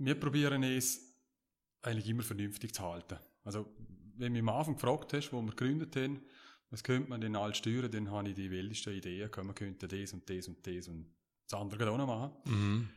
[0.00, 1.00] wir probieren es
[1.82, 3.18] eigentlich immer vernünftig zu halten.
[3.44, 3.66] Also,
[4.16, 6.22] wenn du mich am Anfang gefragt hast, wo wir gegründet haben,
[6.70, 10.12] was könnte man denn alles steuern, dann habe ich die wildesten Ideen, man könnte das
[10.12, 11.06] und das und das und
[11.48, 12.32] das andere auch noch machen.
[12.44, 12.90] Mhm.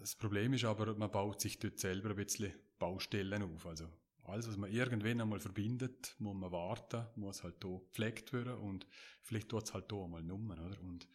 [0.00, 3.66] Das Problem ist aber, man baut sich dort selber ein bisschen Baustellen auf.
[3.66, 3.88] Also
[4.24, 8.86] alles, was man irgendwann einmal verbindet, muss man warten, muss halt hier gepflegt werden und
[9.22, 10.80] vielleicht tut es halt hier einmal nummer, oder?
[10.82, 11.08] Und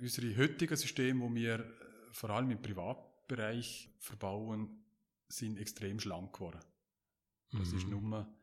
[0.00, 1.72] unsere heutigen Systeme, die wir
[2.12, 4.84] vor allem im Privatbereich verbauen,
[5.30, 6.60] sind extrem schlank geworden.
[7.52, 7.90] Das ist Mhm.
[7.90, 8.34] nur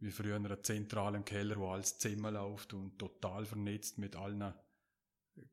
[0.00, 4.52] wie früher ein zentralen Keller, wo alles zusammenläuft und total vernetzt mit allen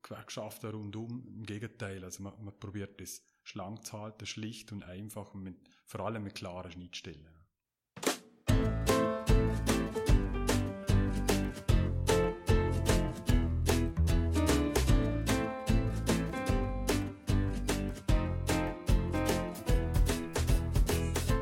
[0.04, 1.28] Gewerkschaften rundum.
[1.28, 5.58] Im Gegenteil, also man, man probiert das schlank zu halten, schlicht und einfach und mit,
[5.86, 7.41] vor allem mit klaren Schnittstellen.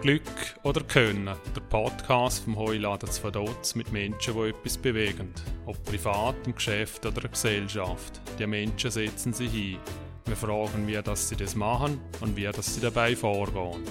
[0.09, 5.31] Glück oder Können, der Podcast vom Heuladen zu Vaduz mit Menschen, die etwas bewegen.
[5.67, 8.19] Ob privat, im Geschäft oder in der Gesellschaft.
[8.39, 9.77] Die Menschen setzen sich ein.
[10.25, 13.83] Wir fragen, wie das sie das machen und wie das sie dabei vorgehen.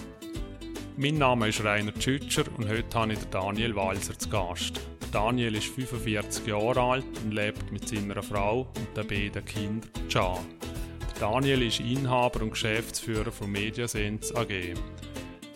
[0.97, 4.81] Mein Name ist Rainer Tschütscher und heute habe ich Daniel Walser zu Gast.
[5.13, 10.45] Daniel ist 45 Jahre alt und lebt mit seiner Frau und den beiden Kindern Can.
[11.21, 14.75] Daniel ist Inhaber und Geschäftsführer von Mediasense AG.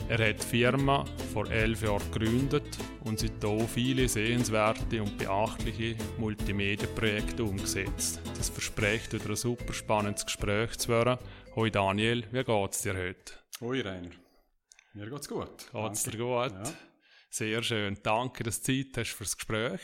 [0.09, 7.45] Er hat die Firma vor elf Jahren gegründet und seitdem viele sehenswerte und beachtliche Multimedia-Projekte
[7.45, 8.21] umgesetzt.
[8.37, 11.19] Das verspricht wieder ein super spannendes Gespräch zu werden.
[11.57, 13.33] Hoi Daniel, wie geht's dir heute?
[13.61, 14.11] Hoi Rainer,
[14.93, 15.71] mir geht's gut.
[15.73, 16.53] Geht's dir gut?
[16.53, 16.73] Ja.
[17.31, 17.97] Sehr schön.
[18.03, 19.81] Danke, dass du Zeit hast fürs Gespräch.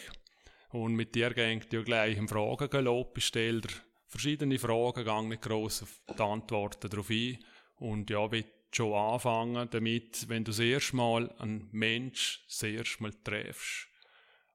[0.70, 3.16] Und mit dir ging ja gleich im Fragengalopp.
[3.16, 3.70] Ich stelle dir
[4.06, 7.38] verschiedene Fragen, gehe nicht gross auf die Antworten darauf ein.
[7.76, 8.44] Und ja, will
[8.76, 13.88] schon anfangen damit, wenn du das erste Mal einen Mensch das erste Mal triffst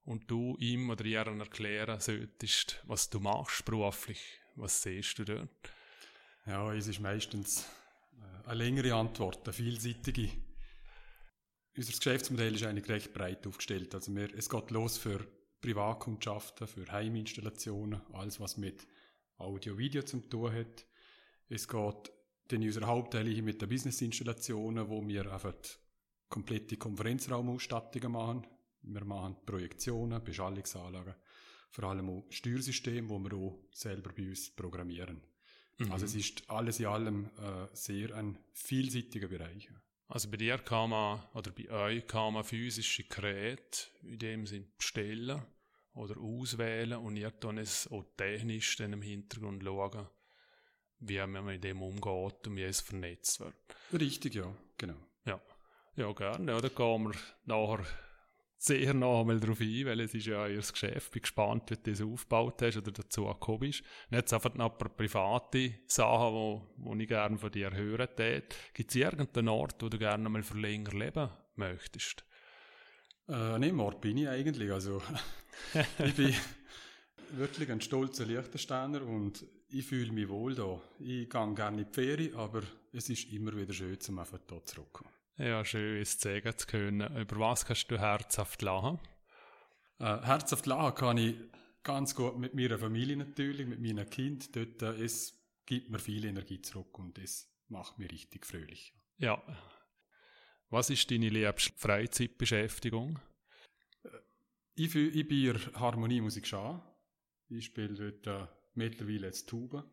[0.05, 4.21] und du ihm oder ihr erklären solltest, was du machst beruflich,
[4.55, 5.49] was siehst du dort?
[6.45, 7.65] Ja, es ist meistens
[8.17, 10.29] äh, eine längere Antwort, eine vielseitige.
[11.75, 13.95] Unser Geschäftsmodell ist eigentlich recht breit aufgestellt.
[13.95, 15.25] Also wir, es geht los für
[15.61, 18.85] Privatkundschaften, für Heiminstallationen, alles was mit
[19.37, 20.85] Audio, Video zu tun hat.
[21.47, 22.11] Es geht
[22.47, 25.55] dann unserer Hauptteile mit den Business-Installationen, wo wir einfach
[26.29, 28.47] komplette Konferenzraumausstattungen machen.
[28.81, 31.15] Wir machen Projektionen, Beschallungsanlagen,
[31.69, 35.21] vor allem auch Steuersysteme, wo wir auch selber bei uns programmieren.
[35.89, 39.69] Also es ist alles in allem äh, sehr ein vielseitiger Bereich.
[40.07, 44.71] Also bei dir kann man, oder bei euch kann man physische Geräte in dem Sinn
[44.77, 45.41] bestellen
[45.93, 50.07] oder auswählen und ihr dann es auch technisch dann im Hintergrund schauen,
[51.07, 53.55] wie man mit dem umgeht und wie es vernetzt wird.
[53.93, 54.97] Richtig, ja, genau.
[55.25, 55.41] Ja,
[55.95, 56.51] ja gerne.
[56.51, 57.13] Ja, da gehen wir
[57.45, 57.85] nachher
[58.63, 61.11] sehr einmal darauf ein, weil es ist ja euer Geschäft.
[61.11, 63.81] Bin gespannt, wie du das aufgebaut hast oder dazu gekommen bist.
[64.09, 68.07] Und jetzt einfach noch ein paar private Sachen, wo, wo ich gerne von dir hören
[68.15, 68.55] tät.
[68.73, 72.23] Gibt es irgendeinen Ort, wo du gerne mal für länger leben möchtest?
[73.27, 74.71] Äh, dem Ort bin ich eigentlich.
[74.71, 75.01] Also,
[75.99, 76.33] ich bin
[77.31, 80.79] wirklich ein stolzer Liechtensteiner und ich fühle mich wohl da.
[80.99, 82.61] Ich gehe gerne in die Ferien, aber
[82.91, 85.11] es ist immer wieder schön, zum einfach hier zurückzukommen.
[85.37, 87.17] Ja, schön, es sagen zu können.
[87.17, 88.99] Über was kannst du herzhaft lachen?
[89.99, 91.35] Äh, herzhaft lachen kann ich
[91.81, 94.47] ganz gut mit meiner Familie natürlich, mit meinen Kindern.
[94.51, 95.33] Dort, äh, es
[95.65, 98.93] gibt mir viel Energie zurück und es macht mich richtig fröhlich.
[99.17, 99.41] Ja.
[100.69, 103.19] Was ist deine liebste Freizeitbeschäftigung?
[104.75, 106.81] Ich, fühl, ich bin in Harmoniemusik Schah.
[107.49, 109.89] Ich spiele dort äh, mittlerweile jetzt Tuba.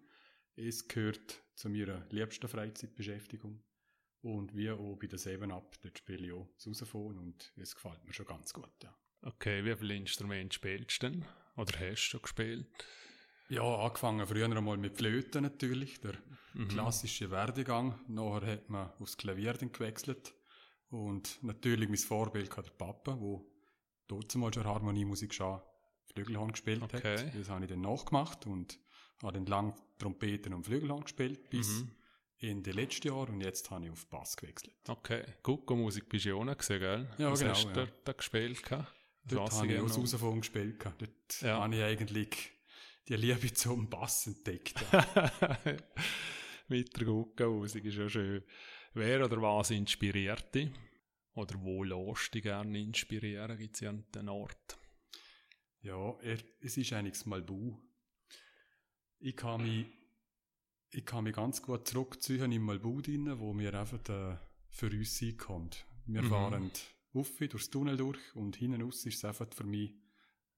[0.56, 3.62] Es gehört zu meiner liebsten Freizeitbeschäftigung.
[4.22, 7.74] Und wie auch bei der Seven Up, dort spiele ich auch das Saxophon und es
[7.74, 8.70] gefällt mir schon ganz gut.
[8.82, 11.24] Ja, Okay, wie viele Instrumente spielst du denn?
[11.56, 12.66] Oder hast du schon gespielt?
[13.48, 16.14] ja angefangen früher einmal mit Flöten natürlich, der
[16.54, 16.68] Mhm.
[16.68, 17.98] klassische Werdegang.
[18.08, 20.34] Nachher hat man aufs Klavier dann gewechselt.
[20.90, 23.48] Und natürlich mein Vorbild war der Papa, wo
[24.08, 25.60] dort mal schon Harmoniemusik schon
[26.12, 27.18] Flügelhorn gespielt Okay.
[27.18, 27.34] hat.
[27.34, 28.78] Das habe ich dann nachgemacht und
[29.22, 31.90] habe dann lang Trompeten und Flügelhorn gespielt bis Mhm.
[32.42, 34.74] Ende letzten Jahr und jetzt habe ich auf Bass gewechselt.
[34.88, 37.10] Okay, Gucko-Musik bist du auch noch gesehen, gell?
[37.18, 37.74] Ja, Was genau, hast du ja.
[37.74, 38.62] da, da gespielt?
[38.62, 38.94] gehabt?
[39.24, 40.78] Dort habe ich auch das gespielt.
[40.80, 41.02] gehabt.
[41.02, 41.60] Dort Ja.
[41.62, 42.50] habe ich eigentlich
[43.08, 44.74] die Liebe zum Bass entdeckt.
[46.68, 48.42] Mit der Gucko-Musik ist ja schön.
[48.94, 50.70] Wer oder was inspiriert dich?
[51.34, 53.56] Oder wo lässt du dich gerne inspirieren?
[53.58, 54.78] Gibt es ja einen Ort?
[55.82, 57.76] Ja, er, es ist eigentlich das Malbu.
[59.18, 59.86] Ich kann mich,
[60.90, 64.36] ich kann mich ganz gut zurückziehen im Malbu drin, wo wir einfach äh,
[64.70, 65.70] für uns kann.
[66.06, 66.28] Wir Mhm.
[66.28, 66.70] fahren
[67.12, 69.94] auf durchs Tunnel durch und hinten raus ist es einfach für mich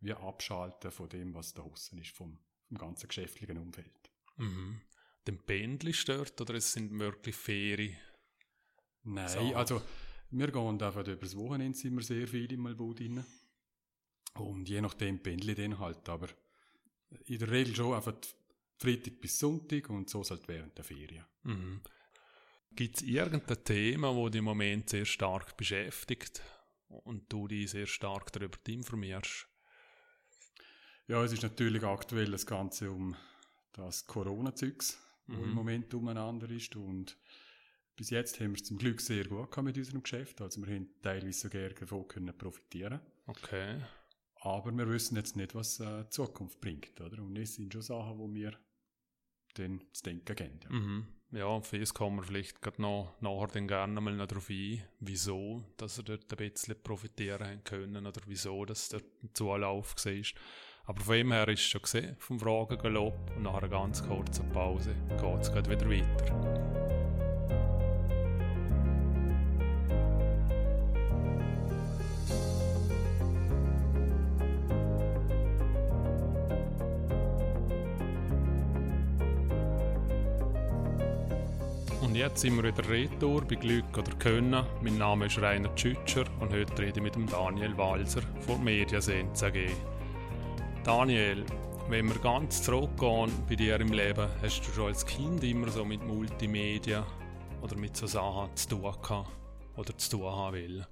[0.01, 2.39] wie Abschalten von dem, was da draussen ist, vom,
[2.69, 4.11] vom ganzen geschäftlichen Umfeld.
[4.37, 4.81] Mhm.
[5.27, 7.97] Den Pendel stört oder es sind wirklich Ferien?
[9.05, 9.55] Nein, So.
[9.55, 9.83] also
[10.31, 13.25] wir gehen einfach über das Wochenende sind wir sehr viel im Malbau drin.
[14.35, 16.29] Und je nachdem pendle ich dann halt, aber
[17.27, 18.15] in der Regel schon einfach
[18.79, 21.25] Freitag bis Sonntag und so halt während der Ferien.
[21.43, 21.83] Mhm.
[22.75, 26.43] Gibt es irgendein Thema, wo dich im Moment sehr stark beschäftigt
[26.89, 29.47] und du dich sehr stark darüber informierst?
[31.07, 33.15] Ja, es ist natürlich aktuell das Ganze um
[33.73, 35.45] das Corona-Zeugs, wo Mhm.
[35.45, 37.17] im Moment umeinander ist und
[37.97, 40.75] bis jetzt haben wir es zum Glück sehr gut gehabt mit unserem Geschäft, also wir
[40.75, 43.81] haben teilweise sogar davon können profitieren Okay.
[44.43, 47.23] Aber wir wissen jetzt nicht, was äh, die Zukunft bringt, oder?
[47.23, 48.53] Und das sind schon Sachen, wo wir
[49.55, 50.61] dann zu denken geben.
[50.65, 50.71] Ja.
[50.71, 51.07] Mhm.
[51.31, 55.65] Ja, das kommen wir vielleicht gerade noch nachher dann gerne mal noch darauf ein, wieso,
[55.79, 59.01] dass er dort ein bisschen profitieren können oder wieso, dass ein
[59.33, 60.23] Zulauf war.
[60.85, 64.51] Aber von dem her ist es schon gesehen, vom Fragengalopp und nach einer ganz kurzen
[64.51, 67.02] Pause geht es wieder weiter.
[82.33, 84.65] Jetzt sind wir wieder retour bei Glück oder Können.
[84.81, 89.43] Mein Name ist Rainer Tschütscher und heute rede ich mit dem Daniel Walser von Mediasenz
[89.43, 89.69] AG.
[90.83, 91.45] Daniel,
[91.91, 95.85] wenn wir ganz zurückgehen bei dir im Leben, hast du schon als Kind immer so
[95.85, 97.07] mit Multimedia
[97.61, 99.29] oder mit so Sachen zu tun gehabt
[99.77, 100.87] oder zu tun haben wollen?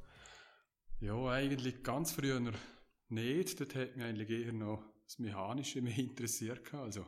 [1.00, 2.52] Ja, eigentlich ganz früher
[3.08, 3.60] nicht.
[3.60, 6.74] Dort hat mich eigentlich eher noch das Mechanische mehr interessiert.
[6.74, 7.06] Also,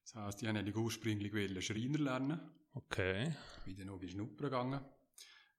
[0.00, 2.40] das heisst, ich wollte eigentlich ursprünglich Schreiner lernen.
[2.76, 3.32] Okay.
[3.64, 4.80] Bin dann noch bei Schnupper gegangen.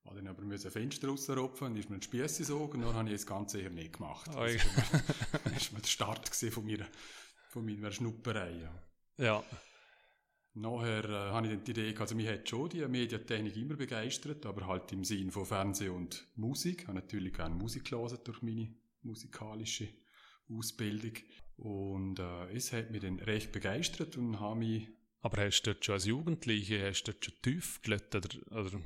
[0.03, 2.95] War dann aber müssen ein Fenster rausrupfen, dann ist mir ein Spiess gesogen, und dann
[2.95, 4.27] habe ich das Ganze eher nicht gemacht.
[4.33, 4.53] War mal-
[5.53, 6.87] das war der Start von meiner,
[7.49, 8.61] von meiner Schnupperei.
[8.61, 8.83] Ja.
[9.17, 9.43] Ja.
[10.53, 14.45] Nachher äh, habe ich dann die Idee also mich hat schon die Medientechnik immer begeistert,
[14.45, 16.81] aber halt im Sinn von Fernsehen und Musik.
[16.81, 18.73] Ich habe natürlich gerne Musik gelesen durch meine
[19.03, 19.89] musikalische
[20.49, 21.13] Ausbildung.
[21.57, 24.87] Und äh, es hat mich dann recht begeistert und habe mich
[25.21, 28.81] Aber hast du dort schon als Jugendliche, hast du dort schon tüftelt oder, oder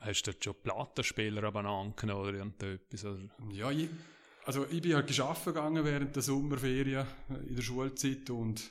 [0.00, 3.04] hast du dort schon Plattenspieler abeinander genommen oder irgendetwas?
[3.04, 3.28] Oder?
[3.52, 3.88] Ja, ich,
[4.44, 7.06] also ich bin halt arbeiten gegangen während der Sommerferien
[7.48, 8.70] in der Schulzeit und,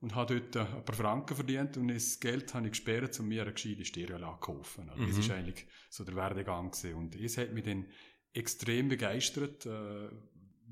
[0.00, 3.42] und habe dort ein paar Franken verdient und das Geld habe ich gesperrt, um mir
[3.42, 4.88] eine gescheite Stereoanlage zu kaufen.
[4.90, 5.20] Also Das Mhm.
[5.20, 6.94] ist eigentlich so der Werdegang gewesen.
[6.94, 7.86] Und es hat mich dann
[8.32, 10.08] extrem begeistert, äh,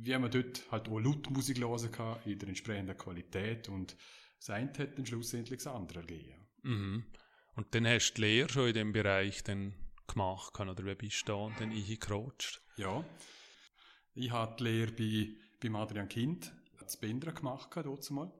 [0.00, 3.96] wie man dort halt auch Lautmusik hören kann, in der entsprechenden Qualität und
[4.38, 6.34] das eine hat dann schlussendlich das andere ergeben.
[6.62, 7.04] Mhm.
[7.54, 9.74] Und dann hast du die Lehre schon in dem Bereich dann
[10.06, 12.62] gemacht, kann, oder wie bist du da dann eingerutscht?
[12.76, 13.04] Ja.
[14.14, 15.28] Ich habe die Lehre bei,
[15.60, 16.52] beim Adrian Kind
[16.86, 18.32] zu Bindra gemacht, dort mal.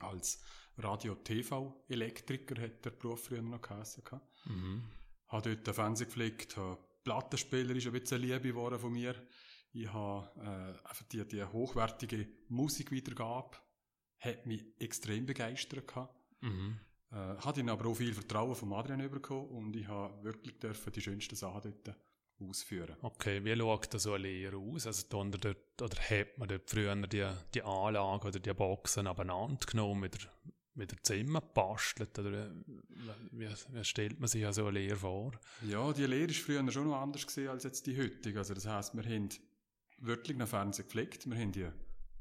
[0.00, 0.42] Als
[0.78, 4.02] Radio-TV-Elektriker hat der Beruf früher noch geheißen.
[4.44, 4.84] Mhm.
[5.28, 6.56] Habe dort den Fernseher gepflegt,
[7.04, 9.14] Plattenspieler ist ein bisschen Liebe geworden von mir.
[9.72, 13.56] Ich habe äh, die, die hochwertige Musikwiedergabe,
[14.18, 16.14] hat mich extrem begeistert gehabt.
[16.40, 16.78] Mhm.
[17.10, 20.92] Äh, hatte ihn aber auch viel Vertrauen vom Adrian bekommen und ich habe wirklich dürfen
[20.92, 21.96] die schönsten Sachen dort
[22.40, 22.96] ausführen.
[23.02, 24.86] Okay, wie schaut da so eine Lehre aus?
[24.86, 29.66] Also ihr dort, oder hat man dort früher die, die Anlage oder die Boxen abeinander
[29.66, 30.18] genommen, wieder,
[30.74, 32.18] wieder zusammengebastelt?
[32.18, 32.52] Oder
[33.32, 35.32] wie, wie, stellt man sich so eine Lehre vor?
[35.66, 38.38] Ja, die Lehre ist früher schon noch anders gesehen als jetzt die heutige.
[38.38, 39.30] Also das heisst, wir haben
[39.98, 41.68] wirklich nach Fernsehen gepflegt, wir haben die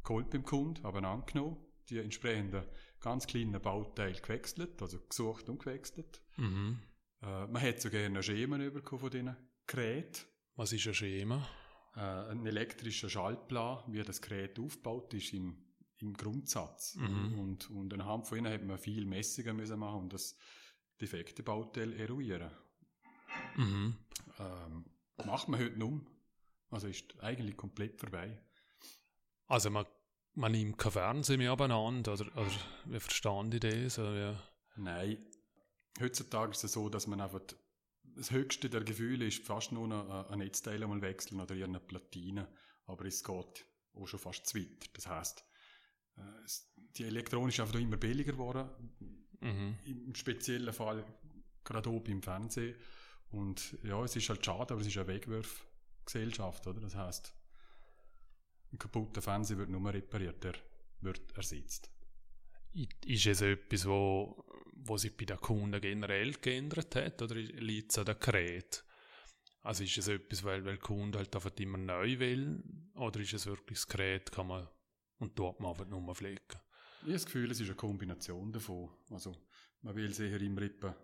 [0.04, 1.58] geholt beim Kunden, aber angenommen,
[1.90, 2.64] die entsprechenden
[3.00, 6.22] ganz kleinen Bauteile gewechselt, also gesucht und gewechselt.
[6.38, 6.80] Mhm.
[7.22, 10.26] Äh, man hat sogar einen Schemen bekommen von diesen Geräten.
[10.56, 11.48] Was ist ein Schema?
[11.96, 15.58] Äh, ein elektrischer Schaltplan, wie das Gerät aufgebaut ist im,
[15.98, 16.96] im Grundsatz.
[16.96, 17.40] Mhm.
[17.40, 20.38] Und, und anhand von ihnen hat man viel Messungen müssen machen und das
[21.00, 22.52] defekte Bauteil eruieren.
[23.56, 23.96] Mhm.
[24.40, 24.86] Ähm,
[25.26, 26.08] macht man heute um.
[26.70, 28.42] Also ist eigentlich komplett vorbei.
[29.48, 29.86] Also man,
[30.38, 32.52] man nimmt kein Fernsehen mehr abeinander, oder, oder
[32.86, 34.00] wie verstand ich das?
[34.00, 34.42] Oder?
[34.76, 35.18] Nein.
[36.00, 37.42] Heutzutage ist es so, dass man einfach
[38.04, 42.48] das höchste der Gefühle ist fast nur ein- ein Netzteil einmal wechseln oder eine Platine.
[42.86, 44.90] Aber es geht auch schon fast zu weit.
[44.94, 45.44] Das heisst,
[46.18, 46.22] äh,
[46.98, 48.70] die Elektronik ist einfach immer billiger geworden.
[49.40, 49.78] Mhm.
[49.86, 51.04] Im speziellen Fall
[51.64, 52.76] gerade auch beim Fernsehen.
[53.30, 56.80] Und ja, es ist halt schade, aber es ist eine Wegwurfgesellschaft, oder?
[56.80, 57.34] Das heisst,
[58.72, 60.54] ein kaputter Fernseher wird nur repariert, der
[61.02, 61.90] wird ersetzt.
[63.06, 67.98] Ist es etwas, wo, wo sich bei den Kunden generell geändert hat, oder liegt es
[67.98, 68.84] an der Gerät?
[69.64, 72.64] Also ist es etwas, weil, weil der Kunde halt einfach immer neu will,
[72.96, 74.68] oder ist es wirklich das Gerät, kann man,
[75.20, 76.42] und tut man einfach nur pflegen?
[77.00, 78.90] Ich habe das Gefühl, es ist eine Kombination davon.
[79.10, 79.36] Also,
[79.82, 80.62] man will sicher immer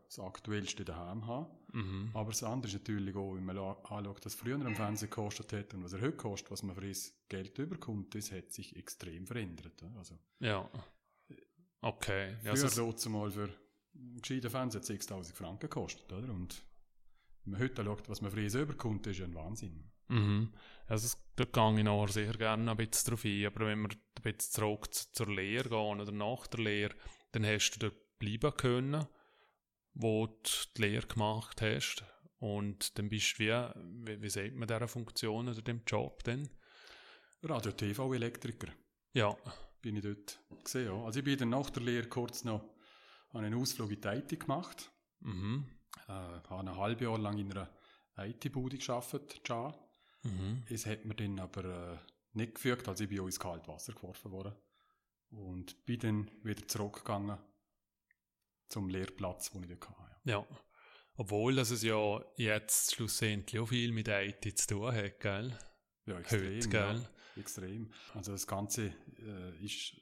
[0.08, 1.48] das Aktuellste daheim haben.
[1.74, 2.12] Mhm.
[2.14, 5.74] Aber das andere ist natürlich auch, wenn man anschaut, was früher am Fernsehen gekostet hat
[5.74, 9.26] und was er heute kostet, was man für das Geld überkommt, das hat sich extrem
[9.26, 9.84] verändert.
[9.98, 10.70] Also, ja.
[11.82, 12.38] Okay.
[12.44, 13.50] Ja, früher so also, mal für
[13.96, 16.32] einen gescheiten Fernseher 6000 Franken gekostet, oder?
[16.32, 16.64] Und
[17.44, 19.92] wenn man heute schaut, was man für das überkommt, ist ja ein Wahnsinn.
[20.08, 20.54] Mhm.
[20.88, 23.46] Also, da gehe ich nachher sehr gerne ein bisschen drauf ein.
[23.46, 26.96] Aber wenn wir ein bisschen zurück zur Lehre gehen oder nach der Lehre,
[27.32, 29.06] dann hast du dort bleiben können,
[29.94, 32.06] wo du die Lehre gemacht hast.
[32.40, 36.50] Und dann bist du wie, wie, wie sagt man dieser Funktion oder dem Job denn?
[37.42, 38.72] Radio-TV-Elektriker.
[39.14, 39.36] Ja.
[39.82, 41.04] Bin ich dort gesehen, ja.
[41.04, 42.64] Also ich bin dann nach der Lehre kurz noch
[43.34, 44.92] einen Ausflug in die IT gemacht.
[45.20, 45.66] Mhm.
[46.08, 47.70] Äh, habe ein halbes Jahr lang in einer
[48.18, 49.74] IT-Bude gearbeitet, ja.
[50.24, 50.64] Mhm.
[50.70, 51.98] Es hat mir dann aber äh,
[52.32, 54.54] nicht gefügt, also ich bin auch ins kalte Wasser geworfen worden.
[55.32, 57.38] Und bin dann wieder zurückgegangen
[58.74, 60.20] zum Lehrplatz, den ich da hatte.
[60.26, 60.46] Ja.
[61.16, 65.58] Obwohl dass es ja jetzt schlussendlich auch viel mit IT zu tun hat, gell?
[66.06, 66.56] Ja, extrem.
[66.56, 67.08] Heute, gell?
[67.36, 67.94] Ja, extrem.
[68.14, 69.96] Also das Ganze äh, ist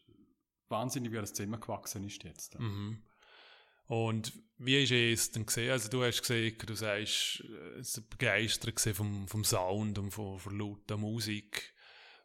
[0.69, 2.57] wahnsinnig, wie das Zimmer gewachsen ist jetzt.
[2.57, 3.03] Mhm.
[3.87, 5.71] Und wie ist es denn gesehen?
[5.71, 7.43] Also du hast gesehen, du sagst,
[7.77, 11.73] es begeistert vom, vom Sound und von, von lauter Musik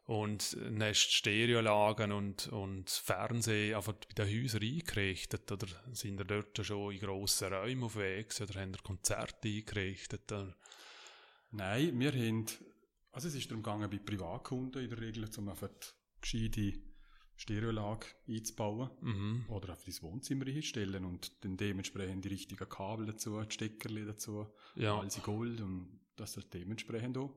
[0.07, 6.25] und dann hast Stereolagen und, und Fernsehen einfach bei den Häusern eingerichtet oder sind ihr
[6.25, 10.31] dort schon in grossen Räumen unterwegs oder haben ihr Konzerte eingerichtet?
[10.31, 10.55] Oder?
[11.51, 12.45] Nein, wir haben,
[13.11, 15.69] also es ist darum gegangen, bei Privatkunden in der Regel, um einfach
[16.21, 16.79] gescheite
[17.35, 19.45] Stereolage einzubauen mhm.
[19.49, 24.47] oder auf das Wohnzimmer einstellen und dann dementsprechend die richtigen Kabel dazu, die Steckerli dazu,
[24.75, 24.97] ja.
[24.97, 27.35] alles Gold und das halt dementsprechend auch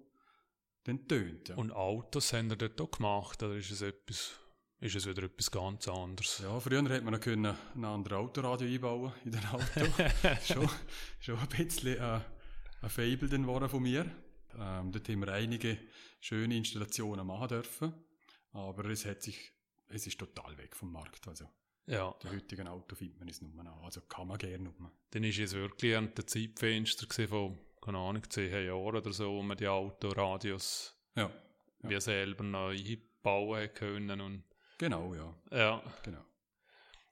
[0.85, 1.49] dann tönt.
[1.49, 1.57] Ja.
[1.57, 4.33] Und Autos haben ihr dort auch gemacht oder ist es etwas,
[4.81, 6.39] ist es wieder etwas ganz anderes?
[6.43, 9.87] Ja, früher hätte man noch können ein anderes Autoradio einbauen in den Auto.
[10.45, 10.69] schon,
[11.19, 12.21] schon ein bisschen äh,
[12.81, 14.11] ein Fable dann von mir.
[14.59, 15.79] Ähm, dort haben wir einige
[16.21, 17.95] schöne Installationen machen dürfen.
[18.53, 19.53] Aber es hat sich
[19.91, 21.27] es ist total weg vom Markt.
[21.29, 21.47] Also,
[21.87, 22.15] ja.
[22.23, 23.83] Die heutigen Auto findet man es nur noch.
[23.83, 24.93] Also kann man gerne nur.
[25.11, 29.57] Dann ist es wirklich ein Zeitfenster von, keine Ahnung, zehn Jahren oder so, wo man
[29.57, 31.31] die Autoradios ja.
[31.83, 31.91] ja.
[31.91, 32.77] wie selber neu
[33.23, 34.21] bauen können.
[34.21, 34.45] Und
[34.79, 35.35] genau, ja.
[35.51, 35.83] Ja.
[36.03, 36.25] Genau.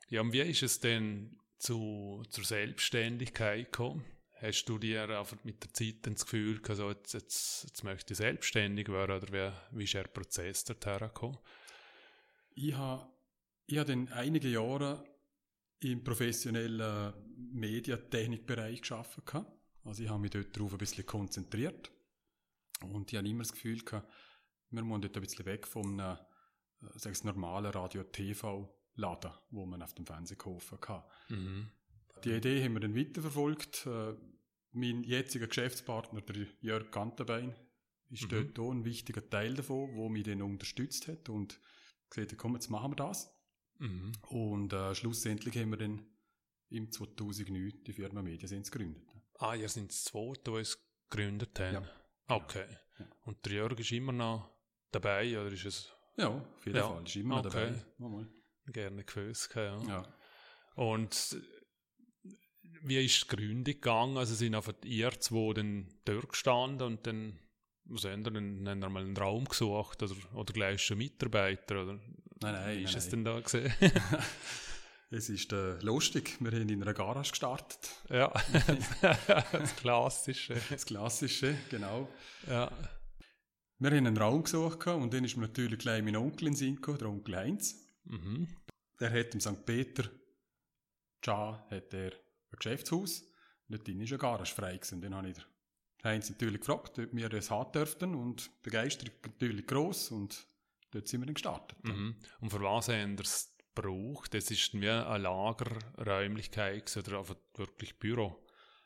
[0.08, 4.04] Ja, und wie ist es denn zu, zur Selbstständigkeit gekommen?
[4.40, 8.12] Hast du dir einfach mit der Zeit das Gefühl gehabt, also jetzt, jetzt, jetzt möchte
[8.12, 11.38] ich selbstständig werden oder wie, wie ist der Prozess dorthin gekommen?
[12.54, 13.10] Ich habe
[13.66, 15.04] ich hab dann einige Jahre
[15.80, 17.12] im professionellen
[17.52, 19.46] Mediatechnikbereich gearbeitet.
[19.88, 21.90] Also ich habe mich dort darauf ein bisschen konzentriert.
[22.82, 24.06] Und ich habe immer das Gefühl gehabt,
[24.70, 26.16] wir müssen dort ein bisschen weg vom äh,
[26.94, 31.02] sag normalen Radio-TV-Laden, wo man auf dem Fernsehen kaufen kann.
[31.30, 31.70] Mhm.
[32.22, 33.86] Die Idee haben wir dann weiterverfolgt.
[33.86, 34.14] Äh,
[34.72, 37.54] mein jetziger Geschäftspartner, der Jörg Gantenbein,
[38.10, 38.28] ist mhm.
[38.28, 41.58] dort auch ein wichtiger Teil davon, wo mich dann unterstützt hat und
[42.10, 43.34] gesagt, komm, jetzt machen wir das.
[43.78, 44.12] Mhm.
[44.28, 46.04] Und äh, schlussendlich haben wir dann
[46.68, 49.07] im 2009 die Firma Mediasens gegründet.
[49.38, 50.78] Ah, ihr seid das zweite, die es
[51.08, 51.74] gegründet haben?
[51.74, 52.36] Ja.
[52.36, 52.66] Okay.
[52.98, 53.06] Ja.
[53.24, 54.50] Und der Jörg ist immer noch
[54.90, 55.92] dabei, oder ist es...
[56.16, 56.88] Ja, auf jeden ja.
[56.88, 57.48] Fall, ist immer okay.
[57.48, 57.84] dabei.
[57.98, 58.26] Mal.
[58.66, 59.80] Gerne gewusst, ja.
[59.82, 60.14] ja.
[60.74, 61.36] Und
[62.82, 64.16] wie ist die Gründung gegangen?
[64.18, 67.38] Also sind einfach ihr zwei dann dort gestanden und dann
[67.90, 68.68] was haben wir denn?
[68.68, 71.82] Haben wir mal einen Raum gesucht oder, oder gleich schon Mitarbeiter?
[71.82, 71.94] Oder?
[72.40, 72.78] Nein, nein.
[72.78, 73.10] Wie ist nein, es nein.
[73.10, 73.72] denn da gesehen?
[75.10, 76.36] Es ist äh, lustig.
[76.40, 77.90] Wir haben in einer Garage gestartet.
[78.10, 78.32] Ja,
[79.52, 80.60] das Klassische.
[80.68, 82.08] Das Klassische, genau.
[82.46, 82.70] Ja.
[83.78, 86.98] Wir haben einen Raum gesucht und dann ist mir natürlich gleich mein Onkel in gekommen,
[86.98, 87.86] der Onkel Heinz.
[88.04, 88.48] Mhm.
[89.00, 89.64] Der hat im St.
[89.64, 90.10] Peter,
[91.24, 93.22] Ja, hat er ein Geschäftshaus.
[93.68, 94.76] Und dort war eine Garage frei.
[94.76, 95.00] Gewesen.
[95.00, 100.10] Dann habe ich sie natürlich gefragt, ob wir das haben dürften und Begeisterung natürlich gross
[100.10, 100.46] und
[100.90, 101.78] dort sind wir dann gestartet.
[101.84, 102.16] Mhm.
[102.40, 104.34] Und für was haben wir es gebraucht?
[104.34, 108.36] Das ist wie eine Lagerräumlichkeit oder einfach wirklich Büro?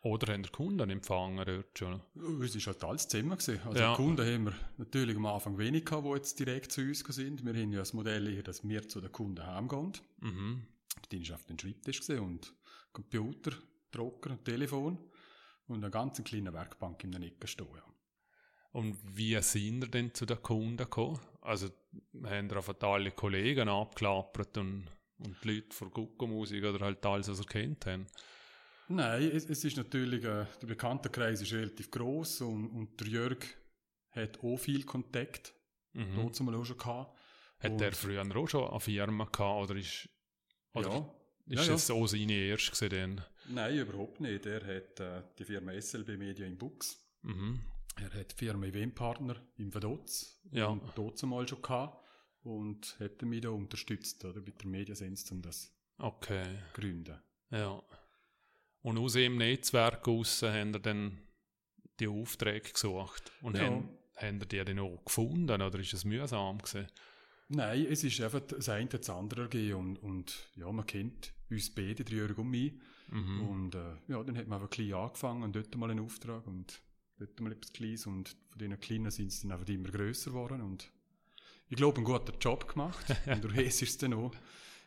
[0.02, 2.00] Oder haben die Kunden empfangen dort schon?
[2.42, 3.36] Es war halt alles Zimmer.
[3.36, 3.60] Gewesen.
[3.64, 3.94] Also ja.
[3.94, 7.44] Kunden haben wir natürlich am Anfang wenig gehabt, die jetzt direkt zu uns sind.
[7.44, 9.92] Wir haben ja das Modell hier, dass wir zu den Kunden heimgehen.
[10.18, 10.66] Mhm.
[11.12, 12.52] Die war auf dem Schreibtisch und
[12.92, 13.52] Computer,
[13.92, 14.98] Drucker, Telefon
[15.68, 17.68] und eine ganz kleine Werkbank in der Ecke stehen.
[18.72, 21.20] Und wie sind ihr denn zu den Kunden gekommen?
[21.42, 21.68] Also
[22.24, 24.86] haben ihr einfach alle Kollegen abgeklappert und,
[25.18, 28.06] Und die Leute von Gucko-Musik oder halt alles, was er kennt haben.
[28.88, 33.38] Nein, es, es ist natürlich, äh, der Bekanntenkreis ist relativ groß und, und der Jörg
[34.10, 35.54] hat auch viel Kontakt,
[35.94, 36.14] Mhm.
[36.16, 37.18] dort mal auch schon gehabt.
[37.58, 40.08] Hat Und- er früher auch schon eine Firma gehabt oder ist,
[40.74, 40.90] oder
[41.46, 43.20] ja, ist ja, das so seine erste dann?
[43.48, 44.46] Nein, überhaupt nicht.
[44.46, 46.98] Er hat äh, die Firma SLB Media in Bux.
[47.22, 47.60] Mhm.
[47.96, 50.40] Er hat die Firma Eventpartner im Vaduz.
[50.50, 50.66] Ja.
[50.66, 51.98] Und dort mal schon gehabt.
[52.42, 56.42] Und hat mich da unterstützt, oder, mit der Mediasense, um das Okay,
[56.74, 57.18] zu gründen.
[57.50, 57.80] ja.
[58.82, 61.18] Und aus dem Netzwerk raus haben wir dann
[62.00, 63.30] die Aufträge gesucht.
[63.42, 63.66] Und Ja.
[63.66, 66.88] haben, haben die dann auch gefunden oder ist es mühsam gewesen?
[67.46, 71.72] Nein, es ist einfach das eine das andere gegeben und, und ja, man kennt uns
[71.72, 72.72] beide, Jörg und mich.
[73.08, 73.48] Mhm.
[73.48, 76.80] Und äh, ja, dann hat man einfach klein angefangen und dort mal einen Auftrag und
[77.26, 80.60] dort mal etwas Kleines und von diesen Kleinen sind es dann einfach immer grösser geworden
[80.60, 80.90] und
[81.68, 84.32] ich glaube, einen guten Job gemacht und durch das ist es dann auch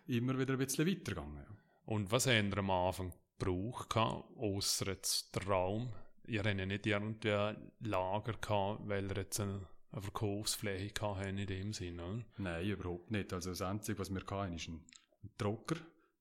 [0.08, 1.46] immer wieder ein bisschen weitergegangen.
[1.86, 5.92] Und was habt ihr am Anfang gebraucht, ausser jetzt der Raum?
[6.28, 11.20] Ihr habt ja nicht irgendwie ein Lager gehabt, weil ihr jetzt eine, eine Verkaufsfläche gehabt
[11.20, 12.26] habt in dem Sinne, oder?
[12.38, 13.34] Nein, überhaupt nicht.
[13.34, 14.84] Also das Einzige, was wir hatten, ist ein,
[15.24, 15.78] ein Drucker,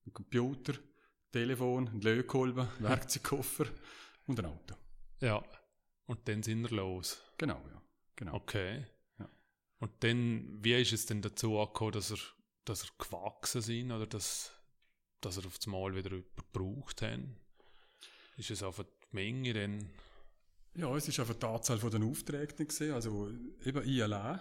[0.06, 0.74] ein Computer,
[1.32, 3.66] Telefon, ein Lötkolben, ein Werkzeugkoffer
[4.26, 4.76] und ein Auto.
[5.20, 5.42] Ja.
[6.06, 7.22] Und dann sind wir los.
[7.38, 7.82] Genau, ja.
[8.16, 8.34] Genau.
[8.34, 8.84] Okay.
[9.18, 9.28] Ja.
[9.80, 12.18] Und dann, wie ist es denn dazu gekommen, dass er,
[12.64, 14.52] dass er gewachsen sind oder dass,
[15.20, 17.36] dass er auf das Mal wieder jemanden gebraucht haben?
[18.36, 19.90] Ist es einfach die Menge dann?
[20.76, 22.92] Ja, es ist einfach die Anzahl von den Aufträgen gesehen.
[22.94, 23.30] Also
[23.64, 24.40] eben ich allein,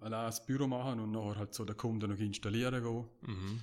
[0.00, 3.60] allein das Büro machen und nachher halt so den Kunden noch installieren gehen, Mhm.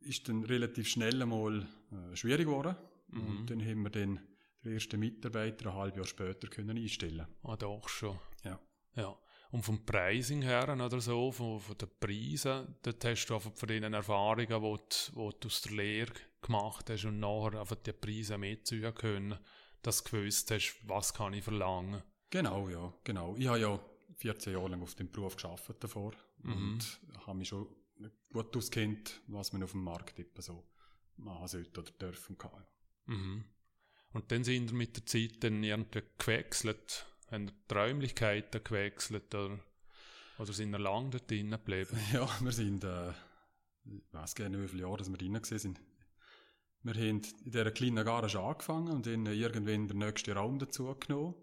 [0.00, 2.76] ist dann relativ schnell einmal äh, schwierig geworden.
[3.08, 3.26] Mhm.
[3.26, 4.20] Und dann haben wir dann
[4.64, 7.26] den ersten Mitarbeiter ein halbes Jahr später können einstellen.
[7.42, 8.18] Ah, doch schon.
[8.44, 8.58] Ja.
[8.96, 9.16] Ja.
[9.50, 13.68] Und vom Pricing her oder so, von, von den Preisen, dort hast du einfach von
[13.68, 17.92] den Erfahrungen, die du, die du aus der Lehre gemacht hast und nachher einfach die
[17.92, 19.38] Preise mitziehen können,
[19.82, 22.02] dass du gewusst hast, was kann ich verlangen.
[22.30, 23.36] Genau, ja, genau.
[23.36, 23.78] Ich habe ja
[24.16, 26.52] 14 Jahre lang auf dem Beruf geschafft davor Mhm.
[26.52, 27.68] und habe mich schon
[28.32, 30.64] gut auskennt, was man auf dem Markt eben so
[31.16, 32.66] machen sollte oder dürfen kann.
[33.06, 33.44] Mhm.
[34.14, 39.58] Und dann sind wir mit der Zeit dann irgendwie gewechselt, haben die Räumlichkeiten gewechselt oder,
[40.38, 41.98] oder sind wir lange dort drinnen geblieben?
[42.12, 45.58] Ja, wir sind, äh, ich weiß gar nicht, wie viele Jahre dass wir drin gewesen
[45.58, 45.80] sind.
[46.84, 51.34] Wir haben in dieser kleinen Garage angefangen und dann irgendwann den nächsten Raum dazu genommen.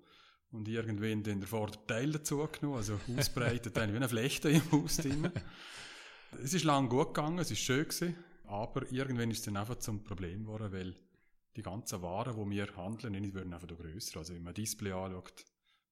[0.51, 5.31] Und irgendwann dann den Vorderteil dazu genommen, also ausbreitet wie eine Flechte im Haus drin.
[6.43, 9.79] Es ist lang gut gegangen, es ist schön gewesen, aber irgendwann ist es dann einfach
[9.79, 10.95] zum Problem geworden, weil
[11.55, 14.19] die ganzen Waren, die wir handeln, die werden einfach grösser.
[14.19, 15.45] Also wenn man ein Display anschaut,